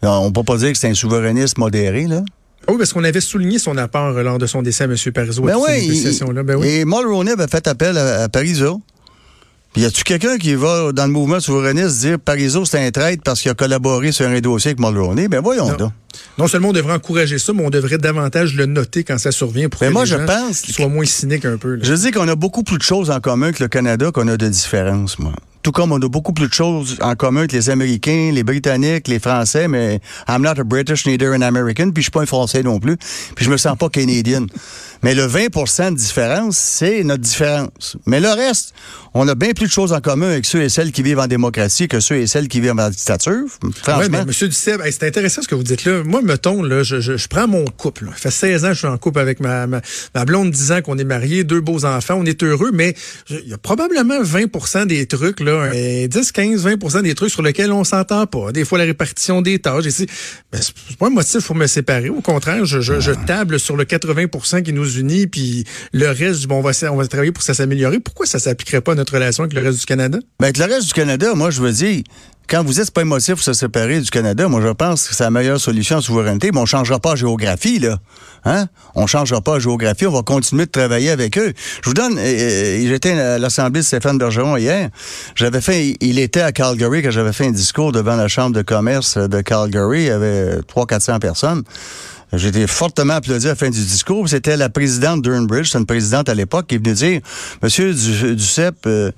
On 0.03 0.31
peut 0.33 0.43
pas 0.43 0.57
dire 0.57 0.73
que 0.73 0.79
c'est 0.79 0.89
un 0.89 0.95
souverainiste 0.95 1.59
modéré, 1.59 2.07
là. 2.07 2.23
Ah 2.67 2.73
oui, 2.73 2.79
parce 2.79 2.93
qu'on 2.93 3.05
avait 3.05 3.21
souligné 3.21 3.59
son 3.59 3.77
apport 3.77 4.13
lors 4.13 4.39
de 4.39 4.47
son 4.47 4.63
décès 4.63 4.85
à 4.85 4.87
M. 4.87 4.97
Parizeau. 5.13 5.43
Ben 5.43 5.57
oui, 5.57 6.05
ben 6.45 6.57
oui. 6.57 6.69
Et 6.69 6.85
Mulroney 6.85 7.33
avait 7.33 7.47
fait 7.47 7.67
appel 7.67 7.97
à, 7.99 8.29
Parizeau. 8.29 8.81
Puis 9.73 9.83
y 9.83 9.87
a-tu 9.87 10.05
quelqu'un 10.05 10.39
qui 10.39 10.55
va 10.55 10.93
dans 10.93 11.07
le 11.07 11.13
mouvement 11.13 11.41
souverainiste 11.41 11.99
dire 11.99 12.21
Parizeau 12.21 12.65
c'est 12.65 12.87
un 12.87 12.93
traître 12.93 13.25
parce 13.25 13.43
qu'il 13.43 13.51
a 13.51 13.55
collaboré 13.55 14.13
sur 14.13 14.27
un 14.27 14.41
dossier 14.41 14.71
avec 14.71 14.79
Mulroney? 14.79 15.27
Ben 15.27 15.41
voyons 15.41 15.67
non. 15.67 15.75
donc. 15.75 15.93
Non 16.39 16.47
seulement 16.47 16.69
on 16.69 16.73
devrait 16.73 16.93
encourager 16.93 17.41
ça, 17.41 17.53
mais 17.53 17.67
on 17.67 17.71
devrait 17.71 17.99
davantage 17.99 18.55
le 18.55 18.67
noter 18.67 19.03
quand 19.03 19.19
ça 19.19 19.33
survient 19.33 19.69
pour 19.69 19.81
ben 19.81 19.89
que 19.89 19.93
moi, 19.93 20.05
les 20.05 20.11
je 20.11 20.17
gens 20.17 20.27
pense 20.27 20.63
soient 20.63 20.89
moins 20.89 21.05
cyniques 21.05 21.45
un 21.45 21.57
peu. 21.57 21.81
Je 21.83 21.93
dis 21.95 22.13
qu'on 22.13 22.29
a 22.29 22.37
beaucoup 22.37 22.63
plus 22.63 22.79
de 22.79 22.85
choses 22.85 23.11
en 23.11 23.19
commun 23.19 23.51
que 23.51 23.65
le 23.65 23.69
Canada 23.69 24.13
qu'on 24.13 24.29
a 24.29 24.37
de 24.37 24.49
différences, 24.49 25.19
moi 25.19 25.33
tout 25.65 25.73
comme 25.73 25.93
on 25.93 25.97
a 25.97 26.09
beaucoup 26.09 26.35
plus 26.35 26.47
de 26.47 26.53
choses 26.53 26.99
en 27.01 27.17
commun 27.17 27.47
que 27.47 27.57
les 27.57 27.71
Américains, 27.71 28.31
les 28.33 28.45
Britanniques, 28.45 29.09
les 29.09 29.19
Français, 29.19 29.67
mais 29.67 29.99
I'm 30.29 30.43
not 30.43 30.61
a 30.61 30.63
British, 30.63 31.07
neither 31.07 31.33
an 31.33 31.41
American, 31.41 31.91
puis 31.91 32.03
je 32.03 32.05
suis 32.05 32.11
pas 32.11 32.21
un 32.21 32.27
Français 32.27 32.63
non 32.63 32.79
plus, 32.79 32.99
puis 33.35 33.47
je 33.47 33.51
me 33.51 33.57
sens 33.57 33.77
pas 33.79 33.89
Canadien. 33.89 34.45
Mais 35.05 35.15
le 35.15 35.27
20% 35.27 35.91
de 35.91 35.97
différence, 35.97 36.57
c'est 36.57 37.05
notre 37.05 37.23
différence. 37.23 37.99
Mais 38.07 38.21
le 38.21 38.31
reste, 38.31 38.73
on 39.13 39.29
a 39.29 39.35
bien 39.35 39.53
plus 39.53 39.67
de 39.67 39.71
choses 39.71 39.93
en 39.93 40.01
commun 40.01 40.29
avec 40.29 40.47
ceux 40.47 40.63
et 40.63 40.71
celles 40.71 40.93
qui 40.93 41.03
vivent 41.03 41.19
en 41.19 41.27
démocratie 41.27 41.89
que 41.89 42.01
ceux 42.01 42.17
et 42.17 42.27
celles 42.27 42.49
qui 42.49 42.61
vivent 42.61 42.73
en 42.79 42.89
dictature. 42.89 43.45
Franchement. 43.83 44.03
Oui, 44.03 44.09
mais 44.11 44.19
M. 44.21 44.49
Duceppe, 44.49 44.81
c'est 44.91 45.07
intéressant 45.07 45.43
ce 45.43 45.49
que 45.49 45.55
vous 45.55 45.63
dites 45.63 45.85
là. 45.85 46.03
Moi, 46.05 46.23
mettons, 46.23 46.63
là, 46.63 46.83
je, 46.83 47.01
je, 47.01 47.29
prends 47.29 47.47
mon 47.47 47.67
couple. 47.67 48.07
Ça 48.17 48.31
fait 48.31 48.53
16 48.53 48.65
ans 48.65 48.69
que 48.69 48.75
je 48.75 48.79
suis 48.79 48.89
en 48.89 48.97
couple 48.97 49.21
avec 49.21 49.41
ma, 49.41 49.67
ma, 49.67 49.83
ma 50.15 50.25
blonde, 50.25 50.51
10 50.51 50.73
ans 50.73 50.81
qu'on 50.81 50.97
est 50.97 51.05
mariés, 51.05 51.45
deux 51.45 51.61
beaux 51.61 51.85
enfants, 51.85 52.15
on 52.19 52.25
est 52.25 52.43
heureux, 52.43 52.71
mais 52.73 52.95
il 53.29 53.47
y 53.47 53.53
a 53.53 53.59
probablement 53.59 54.23
20% 54.23 54.87
des 54.87 55.07
trucs, 55.07 55.41
là, 55.41 55.71
10, 56.09 56.33
15, 56.33 56.67
20% 56.67 57.03
des 57.03 57.15
trucs 57.15 57.31
sur 57.31 57.43
lesquels 57.43 57.73
on 57.73 57.85
s'entend 57.85 58.27
pas. 58.27 58.53
Des 58.53 58.65
fois, 58.65 58.79
la 58.79 58.85
répartition 58.85 59.43
des 59.43 59.59
tâches. 59.59 59.85
Ben, 60.51 60.61
c'est 60.61 60.97
pas 60.97 61.09
un 61.09 61.11
motif 61.11 61.45
pour 61.45 61.57
me 61.57 61.67
séparer. 61.67 62.09
Au 62.09 62.23
contraire, 62.23 62.65
je, 62.65 62.81
je, 62.81 63.01
je 63.01 63.13
table 63.13 63.61
sur 63.61 63.77
le 63.77 63.85
80% 63.85 64.63
qui 64.63 64.73
nous 64.73 64.94
unit, 64.97 65.27
puis 65.27 65.65
le 65.93 66.09
reste, 66.09 66.47
bon, 66.47 66.57
on 66.57 66.97
va, 66.97 67.09
travailler 67.09 67.33
pour 67.33 67.43
ça 67.43 67.55
s'améliorer. 67.55 68.01
Pourquoi 68.01 68.27
ça 68.27 68.39
s'appliquerait 68.39 68.81
pas 68.81 68.93
à 68.93 68.95
notre 68.95 69.15
relation 69.15 69.45
avec 69.45 69.55
le 69.55 69.63
reste 69.63 69.81
du 69.81 69.87
Canada? 69.87 70.19
Ben, 70.41 70.47
avec 70.47 70.59
le 70.59 70.65
reste 70.65 70.89
du 70.89 70.93
Canada, 70.93 71.35
moi, 71.35 71.51
je 71.51 71.61
veux 71.61 71.73
dire, 71.73 72.03
quand 72.49 72.63
vous 72.63 72.81
êtes 72.81 72.91
pas 72.91 73.03
émotif 73.03 73.37
pour 73.37 73.43
se 73.43 73.53
séparer 73.55 74.01
du 74.01 74.11
Canada, 74.11 74.49
moi 74.49 74.61
je 74.61 74.69
pense 74.69 75.09
que 75.09 75.15
c'est 75.15 75.25
la 75.25 75.31
meilleure 75.31 75.59
solution 75.59 75.97
en 75.97 76.01
souveraineté, 76.01 76.51
mais 76.53 76.61
on 76.61 76.67
changera 76.67 77.01
pas 77.01 77.11
la 77.11 77.17
géographie, 77.17 77.79
là. 77.79 77.99
Hein? 78.45 78.67
On 78.95 79.07
changera 79.07 79.41
pas 79.41 79.55
la 79.55 79.61
géographie, 79.61 80.07
on 80.07 80.13
va 80.13 80.23
continuer 80.23 80.67
de 80.67 80.71
travailler 80.71 81.11
avec 81.11 81.39
eux. 81.39 81.55
Je 81.83 81.89
vous 81.89 81.95
donne, 81.95 82.19
j'étais 82.19 83.13
à 83.13 83.39
l'Assemblée 83.39 83.81
de 83.81 83.87
Stéphane 83.87 84.19
Bergeron 84.19 84.59
hier. 84.59 84.91
J'avais 85.35 85.63
fait, 85.63 85.97
il 86.01 86.19
était 86.19 86.43
à 86.43 86.53
Calgary 86.53 87.03
quand 87.03 87.11
j'avais 87.11 87.33
fait 87.33 87.47
un 87.47 87.51
discours 87.51 87.93
devant 87.93 88.17
la 88.17 88.29
Chambre 88.29 88.55
de 88.55 88.63
commerce 88.63 89.17
de 89.17 89.41
Calgary. 89.41 90.03
Il 90.03 90.07
y 90.07 90.11
avait 90.11 90.59
300-400 90.59 91.19
personnes. 91.21 91.63
J'ai 92.37 92.49
été 92.49 92.67
fortement 92.67 93.15
applaudi 93.15 93.47
à 93.47 93.51
la 93.51 93.55
fin 93.55 93.71
du 93.71 93.81
discours. 93.81 94.29
C'était 94.29 94.57
la 94.57 94.69
présidente 94.69 95.23
d'Urnbridge, 95.23 95.71
c'est 95.71 95.79
une 95.79 95.87
présidente 95.87 96.29
à 96.29 96.35
l'époque, 96.35 96.67
qui 96.69 96.77
est 96.77 96.79
venue 96.79 96.95
dire, 96.95 97.21
Monsieur 97.63 97.93
Duceppe, 97.93 98.87
euh, 98.87 99.13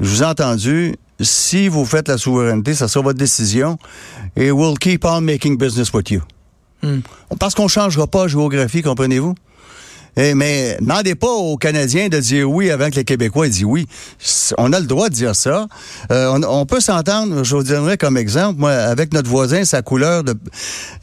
je 0.00 0.08
vous 0.08 0.22
ai 0.22 0.26
entendu, 0.26 0.94
si 1.20 1.68
vous 1.68 1.84
faites 1.84 2.08
la 2.08 2.18
souveraineté, 2.18 2.74
ça 2.74 2.88
sera 2.88 3.04
votre 3.04 3.18
décision, 3.18 3.78
et 4.36 4.50
we'll 4.50 4.78
keep 4.78 5.04
on 5.04 5.20
making 5.20 5.58
business 5.58 5.92
with 5.92 6.10
you. 6.10 6.20
Hmm. 6.82 7.00
Parce 7.38 7.54
qu'on 7.54 7.64
ne 7.64 7.68
changera 7.68 8.06
pas 8.06 8.22
la 8.22 8.28
géographie, 8.28 8.82
comprenez-vous? 8.82 9.34
Eh, 10.16 10.34
mais 10.34 10.76
demandez 10.80 11.14
pas 11.14 11.30
aux 11.30 11.56
Canadiens 11.56 12.08
de 12.08 12.18
dire 12.18 12.50
oui 12.50 12.70
avant 12.70 12.90
que 12.90 12.96
les 12.96 13.04
Québécois 13.04 13.48
disent 13.48 13.64
oui. 13.64 13.86
On 14.58 14.72
a 14.72 14.80
le 14.80 14.86
droit 14.86 15.08
de 15.08 15.14
dire 15.14 15.36
ça. 15.36 15.66
Euh, 16.10 16.38
on, 16.48 16.66
peut 16.66 16.80
s'entendre, 16.80 17.44
je 17.44 17.56
vous 17.56 17.62
donnerai 17.62 17.96
comme 17.96 18.16
exemple, 18.16 18.60
moi, 18.60 18.72
avec 18.72 19.12
notre 19.14 19.28
voisin, 19.28 19.64
sa 19.64 19.82
couleur 19.82 20.24
de, 20.24 20.34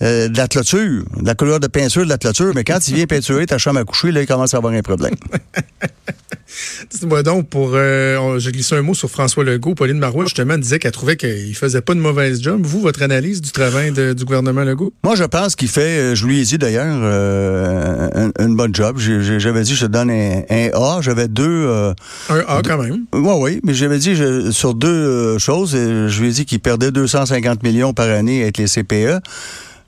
euh, 0.01 0.27
de 0.27 0.37
la 0.37 0.47
clôture, 0.47 1.03
la 1.21 1.35
couleur 1.35 1.59
de 1.59 1.67
peinture 1.67 2.03
de 2.03 2.09
la 2.09 2.17
clôture, 2.17 2.51
mais 2.53 2.63
quand 2.63 2.87
il 2.87 2.95
vient 2.95 3.05
peinturer 3.05 3.45
ta 3.45 3.57
chambre 3.57 3.79
à 3.79 3.83
coucher, 3.83 4.11
là, 4.11 4.21
il 4.21 4.27
commence 4.27 4.53
à 4.53 4.57
avoir 4.57 4.73
un 4.73 4.81
problème. 4.81 5.15
Dites-moi 6.89 7.23
donc, 7.23 7.49
pour, 7.49 7.71
euh, 7.73 8.39
je 8.39 8.49
glisse 8.49 8.71
un 8.73 8.81
mot 8.81 8.93
sur 8.93 9.09
François 9.09 9.43
Legault. 9.43 9.75
Pauline 9.75 9.99
Marois, 9.99 10.25
justement, 10.25 10.57
disait 10.57 10.79
qu'elle 10.79 10.91
trouvait 10.91 11.17
qu'il 11.17 11.55
faisait 11.55 11.81
pas 11.81 11.93
de 11.93 11.99
mauvaise 11.99 12.41
job. 12.41 12.61
Vous, 12.63 12.81
votre 12.81 13.01
analyse 13.01 13.41
du 13.41 13.51
travail 13.51 13.91
du 13.91 14.25
gouvernement 14.25 14.63
Legault? 14.63 14.93
Moi, 15.03 15.15
je 15.15 15.23
pense 15.23 15.55
qu'il 15.55 15.67
fait, 15.67 15.99
euh, 15.99 16.15
je 16.15 16.25
lui 16.25 16.39
ai 16.39 16.43
dit 16.43 16.57
d'ailleurs, 16.57 16.99
euh, 17.01 18.29
une, 18.39 18.55
bonne 18.55 18.73
job. 18.73 18.97
J'avais 18.97 19.63
dit, 19.63 19.75
je 19.75 19.85
te 19.85 19.91
donne 19.91 20.09
un, 20.09 20.69
A. 20.73 20.99
J'avais 21.01 21.27
deux... 21.27 21.65
Euh, 21.67 21.93
un 22.29 22.39
A 22.47 22.61
quand 22.63 22.77
même. 22.77 23.05
Oui, 23.13 23.33
oui. 23.39 23.59
Mais 23.63 23.73
j'avais 23.73 23.99
dit 23.99 24.15
sur 24.51 24.73
deux 24.73 25.37
choses. 25.37 25.71
Je 25.73 26.21
lui 26.21 26.29
ai 26.29 26.31
dit 26.31 26.45
qu'il 26.45 26.59
perdait 26.59 26.91
250 26.91 27.63
millions 27.63 27.93
par 27.93 28.09
année 28.09 28.43
avec 28.43 28.57
les 28.57 28.67
CPE. 28.67 29.21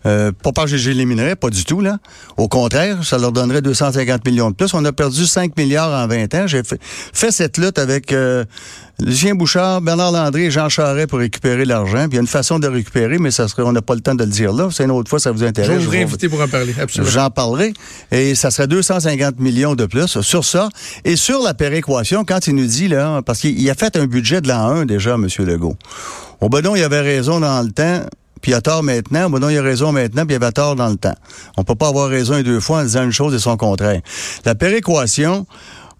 Euh, 0.05 0.31
pas 0.31 0.51
parce 0.53 0.71
que 0.71 0.77
j'éliminerais, 0.77 1.35
pas 1.35 1.49
du 1.49 1.65
tout, 1.65 1.81
là. 1.81 1.97
Au 2.37 2.47
contraire, 2.47 3.03
ça 3.03 3.17
leur 3.17 3.31
donnerait 3.31 3.61
250 3.61 4.25
millions 4.25 4.49
de 4.49 4.55
plus. 4.55 4.73
On 4.73 4.83
a 4.85 4.93
perdu 4.93 5.25
5 5.25 5.57
milliards 5.57 5.91
en 5.91 6.07
20 6.07 6.33
ans. 6.35 6.47
J'ai 6.47 6.61
fait, 6.63 7.31
cette 7.31 7.57
lutte 7.57 7.77
avec 7.77 8.13
euh, 8.13 8.45
Lucien 9.01 9.35
Bouchard, 9.35 9.81
Bernard 9.81 10.13
Landry 10.13 10.45
et 10.45 10.51
Jean 10.51 10.69
Charest 10.69 11.09
pour 11.09 11.19
récupérer 11.19 11.65
l'argent. 11.65 12.07
Puis 12.07 12.11
il 12.11 12.15
y 12.15 12.17
a 12.17 12.21
une 12.21 12.27
façon 12.27 12.59
de 12.59 12.67
récupérer, 12.67 13.17
mais 13.17 13.31
ça 13.31 13.49
serait, 13.49 13.63
on 13.63 13.73
n'a 13.73 13.81
pas 13.81 13.95
le 13.95 14.01
temps 14.01 14.15
de 14.15 14.23
le 14.23 14.29
dire 14.29 14.53
là. 14.53 14.69
C'est 14.71 14.85
une 14.85 14.91
autre 14.91 15.09
fois, 15.09 15.19
ça 15.19 15.31
vous 15.31 15.43
intéresse. 15.43 15.81
Je 15.81 15.85
vous 15.85 15.95
inviter 15.95 16.29
pour 16.29 16.41
en 16.41 16.47
parler, 16.47 16.73
absolument. 16.79 17.11
J'en 17.11 17.29
parlerai. 17.29 17.73
Et 18.11 18.35
ça 18.35 18.51
serait 18.51 18.67
250 18.67 19.39
millions 19.39 19.75
de 19.75 19.85
plus 19.85 20.21
sur 20.21 20.45
ça. 20.45 20.69
Et 21.03 21.17
sur 21.17 21.41
la 21.43 21.53
péréquation, 21.53 22.23
quand 22.23 22.47
il 22.47 22.55
nous 22.55 22.67
dit, 22.67 22.87
là, 22.87 23.21
parce 23.21 23.39
qu'il 23.39 23.69
a 23.69 23.75
fait 23.75 23.97
un 23.97 24.05
budget 24.05 24.39
de 24.39 24.47
l'an 24.47 24.69
1 24.69 24.85
déjà, 24.85 25.15
M. 25.15 25.27
Legault. 25.39 25.75
Au 26.41 26.47
ben 26.47 26.61
non, 26.61 26.73
il 26.73 26.83
avait 26.83 27.01
raison 27.01 27.41
dans 27.41 27.61
le 27.61 27.71
temps 27.71 28.05
puis 28.41 28.51
il 28.51 28.55
a 28.55 28.61
tort 28.61 28.83
maintenant, 28.83 29.29
bon 29.29 29.39
non, 29.39 29.49
il 29.49 29.57
a 29.57 29.61
raison 29.61 29.91
maintenant, 29.91 30.25
puis 30.25 30.35
il 30.35 30.43
avait 30.43 30.51
tort 30.51 30.75
dans 30.75 30.89
le 30.89 30.97
temps. 30.97 31.15
On 31.57 31.63
peut 31.63 31.75
pas 31.75 31.87
avoir 31.87 32.09
raison 32.09 32.37
et 32.37 32.43
deux 32.43 32.59
fois 32.59 32.79
en 32.79 32.83
disant 32.83 33.03
une 33.03 33.11
chose 33.11 33.33
et 33.33 33.39
son 33.39 33.57
contraire. 33.57 34.01
La 34.45 34.55
péréquation, 34.55 35.45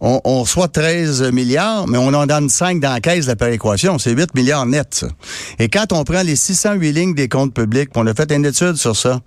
on, 0.01 0.21
on 0.23 0.41
reçoit 0.43 0.67
13 0.67 1.31
milliards, 1.31 1.87
mais 1.87 1.97
on 1.97 2.13
en 2.13 2.25
donne 2.25 2.49
5 2.49 2.79
dans 2.79 2.93
la 2.93 3.01
caisse 3.01 3.25
de 3.25 3.31
la 3.31 3.35
péréquation. 3.35 3.99
C'est 3.99 4.11
8 4.11 4.33
milliards 4.35 4.65
net. 4.65 5.05
Et 5.59 5.69
quand 5.69 5.91
on 5.91 6.03
prend 6.03 6.21
les 6.21 6.35
608 6.35 6.91
lignes 6.91 7.15
des 7.15 7.27
comptes 7.27 7.53
publics, 7.53 7.89
on 7.95 8.07
a 8.07 8.13
fait 8.13 8.31
une 8.31 8.45
étude 8.45 8.75
sur 8.75 8.95
ça, 8.95 9.19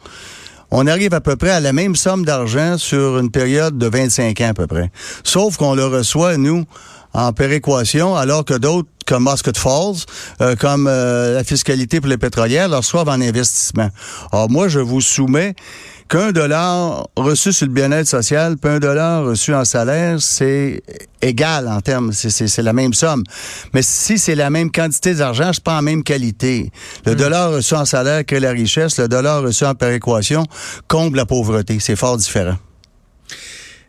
on 0.74 0.86
arrive 0.86 1.12
à 1.12 1.20
peu 1.20 1.36
près 1.36 1.50
à 1.50 1.60
la 1.60 1.74
même 1.74 1.94
somme 1.94 2.24
d'argent 2.24 2.78
sur 2.78 3.18
une 3.18 3.30
période 3.30 3.76
de 3.76 3.86
25 3.86 4.40
ans 4.40 4.48
à 4.48 4.54
peu 4.54 4.66
près. 4.66 4.90
Sauf 5.22 5.58
qu'on 5.58 5.74
le 5.74 5.84
reçoit, 5.84 6.38
nous, 6.38 6.64
en 7.14 7.32
péréquation, 7.32 8.14
alors 8.16 8.44
que 8.44 8.54
d'autres 8.54 8.88
comme 9.06 9.24
Muscat 9.24 9.52
Falls, 9.56 10.04
euh, 10.40 10.54
comme 10.56 10.86
euh, 10.88 11.34
la 11.34 11.42
fiscalité 11.44 12.00
pour 12.00 12.08
les 12.08 12.18
pétrolières, 12.18 12.68
leur 12.68 12.78
reçoivent 12.78 13.08
en 13.08 13.20
investissement. 13.20 13.88
Alors 14.32 14.48
moi, 14.48 14.68
je 14.68 14.78
vous 14.78 15.00
soumets 15.00 15.54
qu'un 16.08 16.30
dollar 16.30 17.08
reçu 17.16 17.52
sur 17.52 17.66
le 17.66 17.72
bien-être 17.72 18.06
social, 18.06 18.56
puis 18.56 18.70
un 18.70 18.78
dollar 18.78 19.24
reçu 19.24 19.54
en 19.54 19.64
salaire, 19.64 20.18
c'est 20.20 20.82
égal 21.20 21.66
en 21.68 21.80
termes, 21.80 22.12
c'est- 22.12 22.30
c'est 22.30 22.46
c'est 22.48 22.62
la 22.62 22.72
même 22.72 22.92
somme. 22.92 23.24
Mais 23.74 23.82
si 23.82 24.18
c'est 24.18 24.34
la 24.36 24.50
même 24.50 24.70
quantité 24.70 25.14
d'argent, 25.14 25.50
c'est 25.52 25.64
pas 25.64 25.76
la 25.76 25.82
même 25.82 26.04
qualité. 26.04 26.70
Le 27.04 27.14
dollar 27.16 27.50
reçu 27.52 27.74
en 27.74 27.84
salaire 27.84 28.24
crée 28.24 28.40
la 28.40 28.50
richesse, 28.50 28.98
le 28.98 29.08
dollar 29.08 29.42
reçu 29.42 29.64
en 29.64 29.74
péréquation 29.74 30.44
comble 30.86 31.16
la 31.16 31.26
pauvreté. 31.26 31.78
C'est 31.80 31.96
fort 31.96 32.16
différent. 32.18 32.56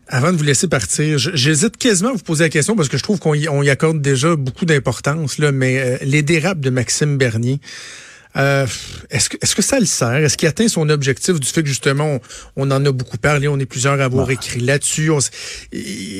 Avant 0.08 0.32
de 0.32 0.36
vous 0.36 0.44
laisser 0.44 0.68
partir, 0.68 1.18
j'hésite 1.18 1.78
quasiment 1.78 2.10
à 2.10 2.12
vous 2.12 2.18
poser 2.18 2.44
la 2.44 2.50
question 2.50 2.76
parce 2.76 2.88
que 2.88 2.98
je 2.98 3.02
trouve 3.02 3.18
qu'on 3.18 3.34
y, 3.34 3.70
accorde 3.70 4.02
déjà 4.02 4.36
beaucoup 4.36 4.66
d'importance, 4.66 5.38
mais 5.38 5.78
euh, 5.78 5.96
les 6.02 6.22
dérapes 6.22 6.60
de 6.60 6.68
Maxime 6.68 7.16
Bernier, 7.16 7.58
euh, 8.36 8.66
est-ce 9.10 9.28
que, 9.30 9.36
est-ce 9.42 9.54
que 9.54 9.62
ça 9.62 9.78
le 9.78 9.86
sert? 9.86 10.14
Est-ce 10.16 10.36
qu'il 10.36 10.48
atteint 10.48 10.68
son 10.68 10.88
objectif 10.88 11.38
du 11.38 11.46
fait 11.46 11.62
que 11.62 11.68
justement, 11.68 12.18
on, 12.56 12.68
on 12.68 12.70
en 12.70 12.84
a 12.84 12.92
beaucoup 12.92 13.18
parlé, 13.18 13.48
on 13.48 13.58
est 13.58 13.66
plusieurs 13.66 14.00
à 14.00 14.04
avoir 14.04 14.30
écrit 14.30 14.60
là-dessus? 14.60 15.10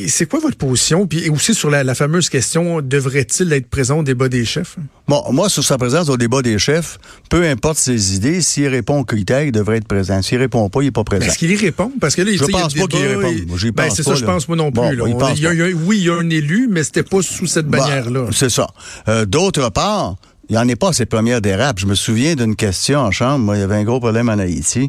C'est 0.08 0.26
quoi 0.26 0.40
votre 0.40 0.56
position? 0.56 1.06
Puis 1.06 1.24
et 1.26 1.30
aussi 1.30 1.54
sur 1.54 1.70
la, 1.70 1.84
la 1.84 1.94
fameuse 1.94 2.28
question, 2.28 2.80
devrait-il 2.80 3.52
être 3.52 3.68
présent 3.68 3.98
au 3.98 4.02
débat 4.02 4.28
des 4.28 4.44
chefs? 4.44 4.76
Bon, 5.08 5.22
moi, 5.32 5.48
sur 5.48 5.64
sa 5.64 5.76
présence 5.76 6.08
au 6.08 6.16
débat 6.16 6.40
des 6.42 6.58
chefs, 6.58 6.98
peu 7.28 7.44
importe 7.44 7.78
ses 7.78 8.14
idées, 8.14 8.40
s'il 8.40 8.68
répond 8.68 9.00
aux 9.00 9.04
critères, 9.04 9.42
il 9.42 9.52
devrait 9.52 9.76
être 9.78 9.88
présent. 9.88 10.20
S'il 10.22 10.38
répond 10.38 10.68
pas, 10.70 10.80
il 10.82 10.86
n'est 10.86 10.90
pas 10.90 11.04
présent. 11.04 11.26
Est-ce 11.26 11.38
qu'il 11.38 11.50
y 11.50 11.56
répond? 11.56 11.92
Parce 12.00 12.14
que 12.14 12.22
là, 12.22 12.32
Je 12.32 12.38
tu 12.38 12.44
sais, 12.44 12.50
il 12.50 12.54
y 12.54 12.58
a 12.58 12.62
pense 12.62 12.74
pas 12.74 12.86
qu'il 12.86 13.06
réponde. 13.06 13.24
et- 13.36 13.70
ben, 13.72 13.86
pense 13.86 13.96
c'est 13.96 14.02
ça, 14.02 14.14
je 14.14 14.24
pense 14.24 14.48
moi 14.48 14.56
non 14.56 14.70
Bon, 14.70 14.88
plus. 14.88 14.96
là. 14.96 15.04
il 15.08 15.16
pense 15.16 15.36
il 15.38 15.42
y 15.42 15.46
a- 15.46 15.52
il 15.52 15.58
y 15.58 15.62
a- 15.62 15.66
oui, 15.66 15.98
il 15.98 16.04
y 16.04 16.10
a 16.10 16.14
un 16.14 16.30
élu, 16.30 16.68
mais 16.70 16.82
c'était 16.84 17.02
pas 17.02 17.22
sous 17.22 17.46
cette 17.46 17.66
Bah, 17.66 17.78
bannière-là. 17.78 18.26
c'est 18.32 18.48
ça. 18.50 18.66
Euh, 19.08 19.26
D'autre 19.26 19.68
part, 19.70 20.16
il 20.48 20.56
n'y 20.56 20.58
en 20.58 20.68
est 20.68 20.76
pas 20.76 20.92
ses 20.92 21.06
premières 21.06 21.40
dérapes. 21.40 21.78
Je 21.78 21.86
me 21.86 21.94
souviens 21.94 22.34
d'une 22.34 22.56
question 22.56 23.00
en 23.00 23.10
chambre. 23.10 23.38
Moi, 23.38 23.56
il 23.56 23.60
y 23.60 23.62
avait 23.62 23.76
un 23.76 23.84
gros 23.84 24.00
problème 24.00 24.28
en 24.28 24.38
Haïti. 24.38 24.88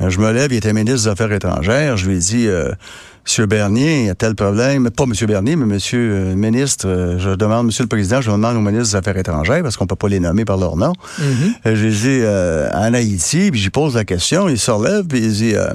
Euh, 0.00 0.10
je 0.10 0.18
me 0.18 0.30
lève, 0.32 0.52
il 0.52 0.56
était 0.56 0.72
ministre 0.72 1.04
des 1.04 1.08
Affaires 1.08 1.32
étrangères. 1.32 1.96
Je 1.96 2.08
lui 2.08 2.16
ai 2.16 2.18
dit, 2.18 2.46
euh, 2.46 2.72
Monsieur 3.24 3.46
Bernier, 3.46 4.00
il 4.00 4.06
y 4.06 4.10
a 4.10 4.14
tel 4.14 4.34
problème. 4.34 4.90
Pas 4.90 5.06
Monsieur 5.06 5.26
Bernier, 5.26 5.54
mais 5.54 5.66
Monsieur 5.66 5.98
euh, 6.12 6.34
ministre. 6.34 6.88
euh, 6.88 7.18
je 7.18 7.30
demande, 7.30 7.66
Monsieur 7.66 7.84
le 7.84 7.88
Président, 7.88 8.20
je 8.20 8.30
demande 8.30 8.56
au 8.56 8.60
ministre 8.60 8.90
des 8.92 8.96
Affaires 8.96 9.16
étrangères 9.16 9.62
parce 9.62 9.76
qu'on 9.76 9.86
peut 9.86 9.94
pas 9.94 10.08
les 10.08 10.18
nommer 10.20 10.44
par 10.44 10.56
leur 10.56 10.76
nom. 10.76 10.92
Euh, 11.66 11.76
J'ai 11.76 11.90
dit, 11.90 12.20
euh, 12.22 12.68
en 12.72 12.92
Haïti, 12.94 13.50
puis 13.52 13.60
j'y 13.60 13.70
pose 13.70 13.94
la 13.94 14.04
question. 14.04 14.48
Il 14.48 14.58
se 14.58 14.70
relève, 14.70 15.04
puis 15.06 15.20
il 15.20 15.32
dit... 15.32 15.54
euh, 15.54 15.68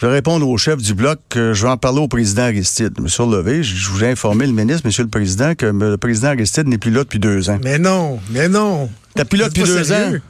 je 0.00 0.06
vais 0.08 0.14
répondre 0.14 0.48
au 0.48 0.56
chef 0.58 0.78
du 0.82 0.94
bloc 0.94 1.20
que 1.28 1.52
je 1.52 1.62
vais 1.62 1.70
en 1.70 1.76
parler 1.76 2.00
au 2.00 2.08
président 2.08 2.42
Aristide. 2.42 2.92
Je 2.98 3.02
me 3.02 3.06
suis 3.08 3.22
relevé, 3.22 3.62
je 3.62 3.76
je 3.76 3.88
vous 3.90 4.02
ai 4.02 4.10
informé 4.10 4.46
le 4.48 4.52
ministre, 4.52 4.82
monsieur 4.84 5.04
le 5.04 5.08
président, 5.08 5.54
que 5.54 5.66
le 5.66 5.96
président 5.96 6.28
Aristide 6.28 6.66
n'est 6.66 6.78
plus 6.78 6.90
là 6.90 7.04
depuis 7.04 7.20
deux 7.20 7.48
ans. 7.50 7.60
Mais 7.62 7.78
non, 7.78 8.18
mais 8.30 8.48
non. 8.48 8.90
T'as 9.14 9.24
plus 9.24 9.38
là 9.38 9.48
depuis 9.48 9.62
deux 9.62 9.84
sérieux. 9.84 10.16
ans. 10.16 10.20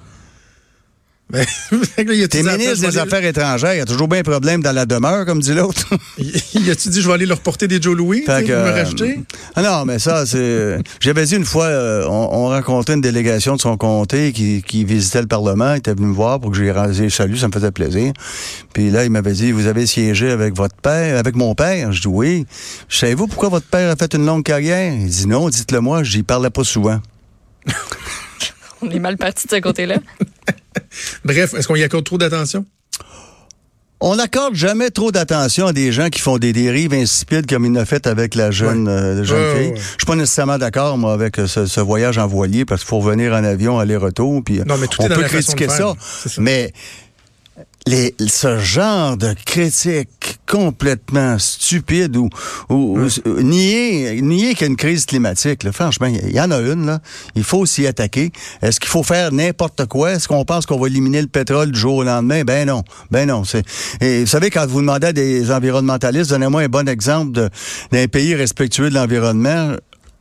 Il 1.99 2.29
T'es 2.29 2.42
ministre 2.42 2.85
après, 2.85 2.90
des 2.90 2.99
Affaires 2.99 3.25
étrangères, 3.25 3.75
il 3.75 3.79
y 3.79 3.81
a 3.81 3.87
toujours 3.87 4.07
bien 4.07 4.21
un 4.21 4.23
problème 4.23 4.62
dans 4.62 4.73
la 4.73 4.85
demeure, 4.85 5.25
comme 5.25 5.40
dit 5.40 5.55
l'autre. 5.55 5.87
Il 6.18 6.71
a-tu 6.71 6.90
dit, 6.90 7.01
je 7.01 7.09
vais 7.09 7.14
aller 7.14 7.27
leur 7.27 7.40
porter 7.40 7.68
des 7.68 7.81
Joe 7.81 7.97
Louis, 7.97 8.23
pour 8.23 8.35
me 8.35 8.51
euh, 8.51 8.73
racheter? 8.73 9.21
Ah 9.55 9.62
non, 9.62 9.85
mais 9.87 9.99
ça, 9.99 10.27
c'est. 10.27 10.79
J'avais 11.01 11.25
dit 11.25 11.37
une 11.37 11.47
fois, 11.47 11.64
euh, 11.64 12.07
on, 12.07 12.29
on 12.33 12.49
rencontrait 12.49 12.95
une 12.95 13.01
délégation 13.01 13.57
de 13.57 13.61
son 13.61 13.79
comté 13.79 14.33
qui, 14.33 14.62
qui 14.62 14.85
visitait 14.85 15.23
le 15.23 15.27
Parlement. 15.27 15.73
Il 15.73 15.79
était 15.79 15.95
venu 15.95 16.09
me 16.09 16.14
voir 16.14 16.38
pour 16.38 16.51
que 16.51 16.57
j'ai 16.59 16.71
rasé 16.71 17.09
salut, 17.09 17.38
ça 17.38 17.49
me 17.49 17.53
faisait 17.53 17.71
plaisir. 17.71 18.12
Puis 18.75 18.90
là, 18.90 19.05
il 19.05 19.11
m'avait 19.11 19.33
dit, 19.33 19.53
vous 19.53 19.66
avez 19.66 19.87
siégé 19.87 20.31
avec 20.31 20.55
votre 20.55 20.77
père, 20.77 21.18
avec 21.18 21.35
mon 21.35 21.55
père? 21.55 21.92
Je 21.92 22.03
dis 22.03 22.09
oui. 22.09 22.47
Savez-vous 22.90 23.27
pourquoi 23.27 23.49
votre 23.49 23.66
père 23.66 23.90
a 23.90 23.97
fait 23.97 24.12
une 24.14 24.27
longue 24.27 24.45
carrière? 24.45 24.92
Il 24.92 25.09
dit 25.09 25.27
non, 25.27 25.49
dites-le 25.49 25.81
moi, 25.81 26.03
j'y 26.03 26.23
parlais 26.23 26.51
pas 26.51 26.64
souvent. 26.64 27.01
On 28.83 28.90
est 28.90 28.99
mal 28.99 29.16
parti 29.16 29.47
de 29.47 29.53
ce 29.53 29.61
côté-là. 29.61 29.97
Bref, 31.24 31.55
est-ce 31.55 31.66
qu'on 31.68 31.76
y 31.76 31.83
accorde 31.83 32.05
trop 32.05 32.18
d'attention? 32.18 32.64
On 34.05 34.16
n'accorde 34.16 34.57
jamais 34.57 34.90
trop 34.90 35.12
d'attention 35.12 35.68
à 35.68 35.72
des 35.72 35.92
gens 35.92 36.09
qui 36.11 36.20
font 36.20 36.37
des 36.38 36.52
dérives 36.52 36.92
insipides 36.92 37.46
comme 37.48 37.64
il 37.66 37.72
l'a 37.72 37.85
fait 37.85 38.09
avec 38.09 38.35
la 38.35 38.50
jeune, 38.50 38.88
Ouais. 38.88 38.92
euh, 38.92 39.14
la 39.18 39.22
jeune 39.22 39.38
Ouais, 39.40 39.55
fille. 39.62 39.72
ouais. 39.74 39.76
Je 39.76 39.83
suis 39.98 40.07
pas 40.07 40.16
nécessairement 40.16 40.59
d'accord, 40.59 40.98
moi, 40.98 41.12
avec 41.12 41.38
euh, 41.38 41.46
ce, 41.46 41.66
ce 41.66 41.81
voyage 41.81 42.18
en 42.18 42.26
voilier 42.26 42.64
parce 42.64 42.81
qu'il 42.81 42.88
faut 42.88 42.98
revenir 42.98 43.33
en 43.33 43.44
avion, 43.44 43.78
aller-retour. 43.78 44.42
Puis 44.44 44.59
Non, 44.66 44.76
mais 44.76 44.88
tout 44.88 45.02
on 45.02 45.07
est 45.07 45.14
peut 45.14 45.22
critiquer 45.22 45.68
ça. 45.68 45.94
mais 46.38 46.72
les, 47.87 48.15
ce 48.29 48.59
genre 48.59 49.17
de 49.17 49.35
critique 49.45 50.38
complètement 50.47 51.38
stupide 51.38 52.17
ou, 52.17 52.29
ou, 52.69 52.99
ou 53.25 53.43
nier, 53.43 54.21
nier 54.23 54.55
qu'il 54.55 54.61
y 54.61 54.65
a 54.65 54.67
une 54.69 54.77
crise 54.77 55.05
climatique, 55.07 55.62
là, 55.65 55.73
franchement, 55.73 56.07
il 56.07 56.33
y 56.33 56.41
en 56.41 56.51
a 56.51 56.61
une, 56.61 56.87
là. 56.87 57.01
Il 57.35 57.45
faut 57.45 57.67
s'y 57.67 57.87
attaquer. 57.87 58.31
Est-ce 58.61 58.79
qu'il 58.79 58.88
faut 58.88 59.03
faire 59.03 59.33
n'importe 59.33 59.87
quoi? 59.87 60.12
Est-ce 60.12 60.29
qu'on 60.29 60.45
pense 60.45 60.67
qu'on 60.67 60.79
va 60.79 60.87
éliminer 60.87 61.21
le 61.23 61.29
pétrole 61.29 61.73
du 61.73 61.79
jour 61.79 61.97
au 61.97 62.05
lendemain? 62.05 62.45
Ben 62.45 62.69
non. 62.69 62.85
Ben 63.11 63.27
non. 63.27 63.45
C'est, 63.45 63.65
et 64.01 64.21
vous 64.21 64.27
savez, 64.27 64.51
quand 64.51 64.67
vous 64.67 64.81
demandez 64.81 65.09
à 65.09 65.12
des 65.12 65.51
environnementalistes, 65.51 66.31
donnez-moi 66.31 66.62
un 66.62 66.69
bon 66.69 66.88
exemple 66.88 67.49
d'un 67.91 68.07
pays 68.09 68.35
respectueux 68.35 68.91
de 68.91 68.95
l'environnement. 68.95 69.73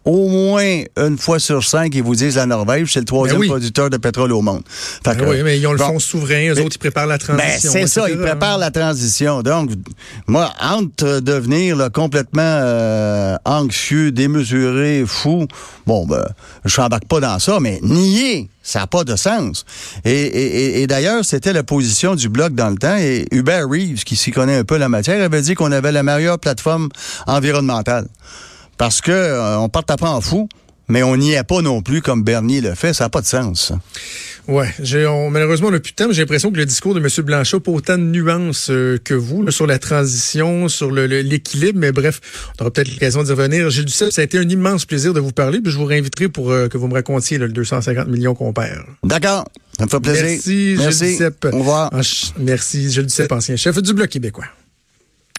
Au 0.04 0.28
moins 0.30 0.82
une 0.98 1.18
fois 1.20 1.40
sur 1.40 1.64
cinq, 1.64 1.94
ils 1.94 2.02
vous 2.02 2.16
disent 2.16 2.36
la 2.36 2.48
Norvège, 2.48 2.92
c'est 2.92 3.00
le 3.00 3.06
troisième 3.06 3.38
Ben 3.38 3.42
oui. 3.42 3.48
producteur 3.50 3.90
de 3.92 3.98
pétrole 3.98 4.32
au 4.32 4.42
monde. 4.42 4.64
Fait 4.68 5.16
Ben 5.16 5.16
que, 5.18 5.26
oui, 5.30 5.44
mais 5.44 5.60
ils 5.60 5.68
ont 5.68 5.74
le 5.74 5.78
bon. 5.78 5.86
fonds 5.90 6.00
souverain, 6.00 6.50
eux 6.50 6.54
Mais- 6.56 6.62
autres, 6.62 6.76
ils 6.76 6.80
préparent 6.80 7.06
la 7.06 7.20
Ben, 7.20 7.38
transition. 7.38 7.72
c'est 7.72 7.86
ça, 7.86 8.10
ils 8.10 8.18
préparent 8.18 8.58
la 8.58 8.72
transition. 8.72 9.44
Donc, 9.44 9.70
moi, 10.26 10.52
entre 10.60 11.20
devenir 11.20 11.76
là, 11.76 11.92
complètement 11.92 12.42
euh, 12.44 13.36
anxieux, 13.46 14.12
démesuré, 14.12 15.04
fou, 15.06 15.46
bon, 15.86 16.08
ben, 16.08 16.26
je 16.66 16.82
n'embarque 16.82 17.06
pas 17.06 17.20
dans 17.20 17.38
ça, 17.38 17.60
mais 17.60 17.80
nier, 17.84 18.50
ça 18.64 18.80
n'a 18.80 18.88
pas 18.88 19.04
de 19.04 19.16
sens. 19.16 19.66
Et, 20.04 20.12
et- 20.12 20.56
et- 20.78 20.82
et 20.82 20.88
d'ailleurs, 20.88 21.24
c'était 21.24 21.54
la 21.54 21.62
position 21.62 22.16
du 22.16 22.28
Bloc 22.28 22.56
dans 22.56 22.70
le 22.72 22.78
temps, 22.78 22.98
et 22.98 23.28
Hubert 23.32 23.70
Reeves, 23.70 24.04
qui 24.04 24.16
s'y 24.16 24.32
connaît 24.32 24.58
un 24.58 24.64
peu 24.64 24.78
la 24.78 24.90
matière, 24.90 25.22
avait 25.24 25.42
dit 25.44 25.54
qu'on 25.54 25.72
avait 25.72 25.92
la 25.92 26.02
meilleure 26.02 26.40
plateforme 26.40 26.90
environnementale. 27.28 28.08
Parce 28.82 29.00
que 29.00 29.12
euh, 29.12 29.60
on 29.60 29.70
part 29.70 29.84
après 29.90 30.08
en 30.10 30.22
fou, 30.22 30.50
mais 30.88 31.04
on 31.04 31.16
n'y 31.16 31.34
est 31.34 31.44
pas 31.44 31.62
non 31.62 31.84
plus 31.84 32.02
comme 32.02 32.24
Bernier 32.24 32.62
le 32.62 32.74
fait, 32.74 32.94
ça 32.94 33.04
n'a 33.04 33.10
pas 33.12 33.22
de 33.22 33.28
sens. 33.28 33.72
on- 34.48 35.30
malheureusement, 35.30 35.68
on 35.68 35.72
n'a 35.72 35.80
plus 35.80 35.92
de 35.92 35.98
temps, 35.98 36.08
mais 36.08 36.16
j'ai 36.16 36.24
l'impression 36.24 36.52
que 36.52 36.58
le 36.58 36.66
discours 36.66 36.96
de 36.96 37.00
M. 37.00 37.08
Blanchot 37.24 37.58
n'a 37.58 37.62
pas 37.62 37.72
autant 37.74 38.00
de 38.00 38.04
nuances 38.06 38.72
euh, 38.72 38.98
que 38.98 39.14
vous 39.14 39.44
là, 39.44 39.52
sur 39.52 39.68
la 39.68 39.78
transition, 39.78 40.68
sur 40.68 40.90
l'équilibre, 40.92 41.78
mais 41.78 41.92
bref, 41.92 42.22
on 42.58 42.64
aura 42.64 42.72
peut-être 42.74 42.92
l'occasion 42.92 43.22
d'y 43.22 43.30
revenir. 43.30 43.70
Gilles 43.70 43.86
Duceppe, 43.86 44.12
ça 44.14 44.22
a 44.22 44.24
été 44.24 44.40
un 44.40 44.50
immense 44.50 44.86
plaisir 44.86 45.14
de 45.14 45.20
vous 45.20 45.32
parler, 45.32 45.62
puis 45.62 45.72
je 45.72 45.78
vous 45.78 45.86
réinviterai 45.86 46.30
pour 46.30 46.50
euh, 46.50 46.68
que 46.68 46.80
vous 46.80 46.88
me 46.88 46.96
racontiez 46.96 47.38
là, 47.38 47.46
le 47.46 47.54
250 47.54 48.08
millions 48.08 48.34
qu'on 48.34 48.52
perd. 48.52 48.82
D'accord, 49.04 49.46
ça 49.78 49.86
me 49.86 49.90
fait 49.92 50.00
plaisir. 50.00 50.24
Merci, 50.24 50.70
Gilles 50.70 50.80
Merci. 50.80 51.06
Duceppe. 51.12 51.48
Au 51.54 51.60
revoir. 51.60 51.92
Ah, 51.94 52.02
Merci, 52.40 52.90
Gilles 52.90 53.06
Duceppe, 53.06 53.32
ancien 53.32 53.56
chef 53.58 53.80
du 53.80 53.94
Bloc 53.94 54.10
québécois. 54.10 54.46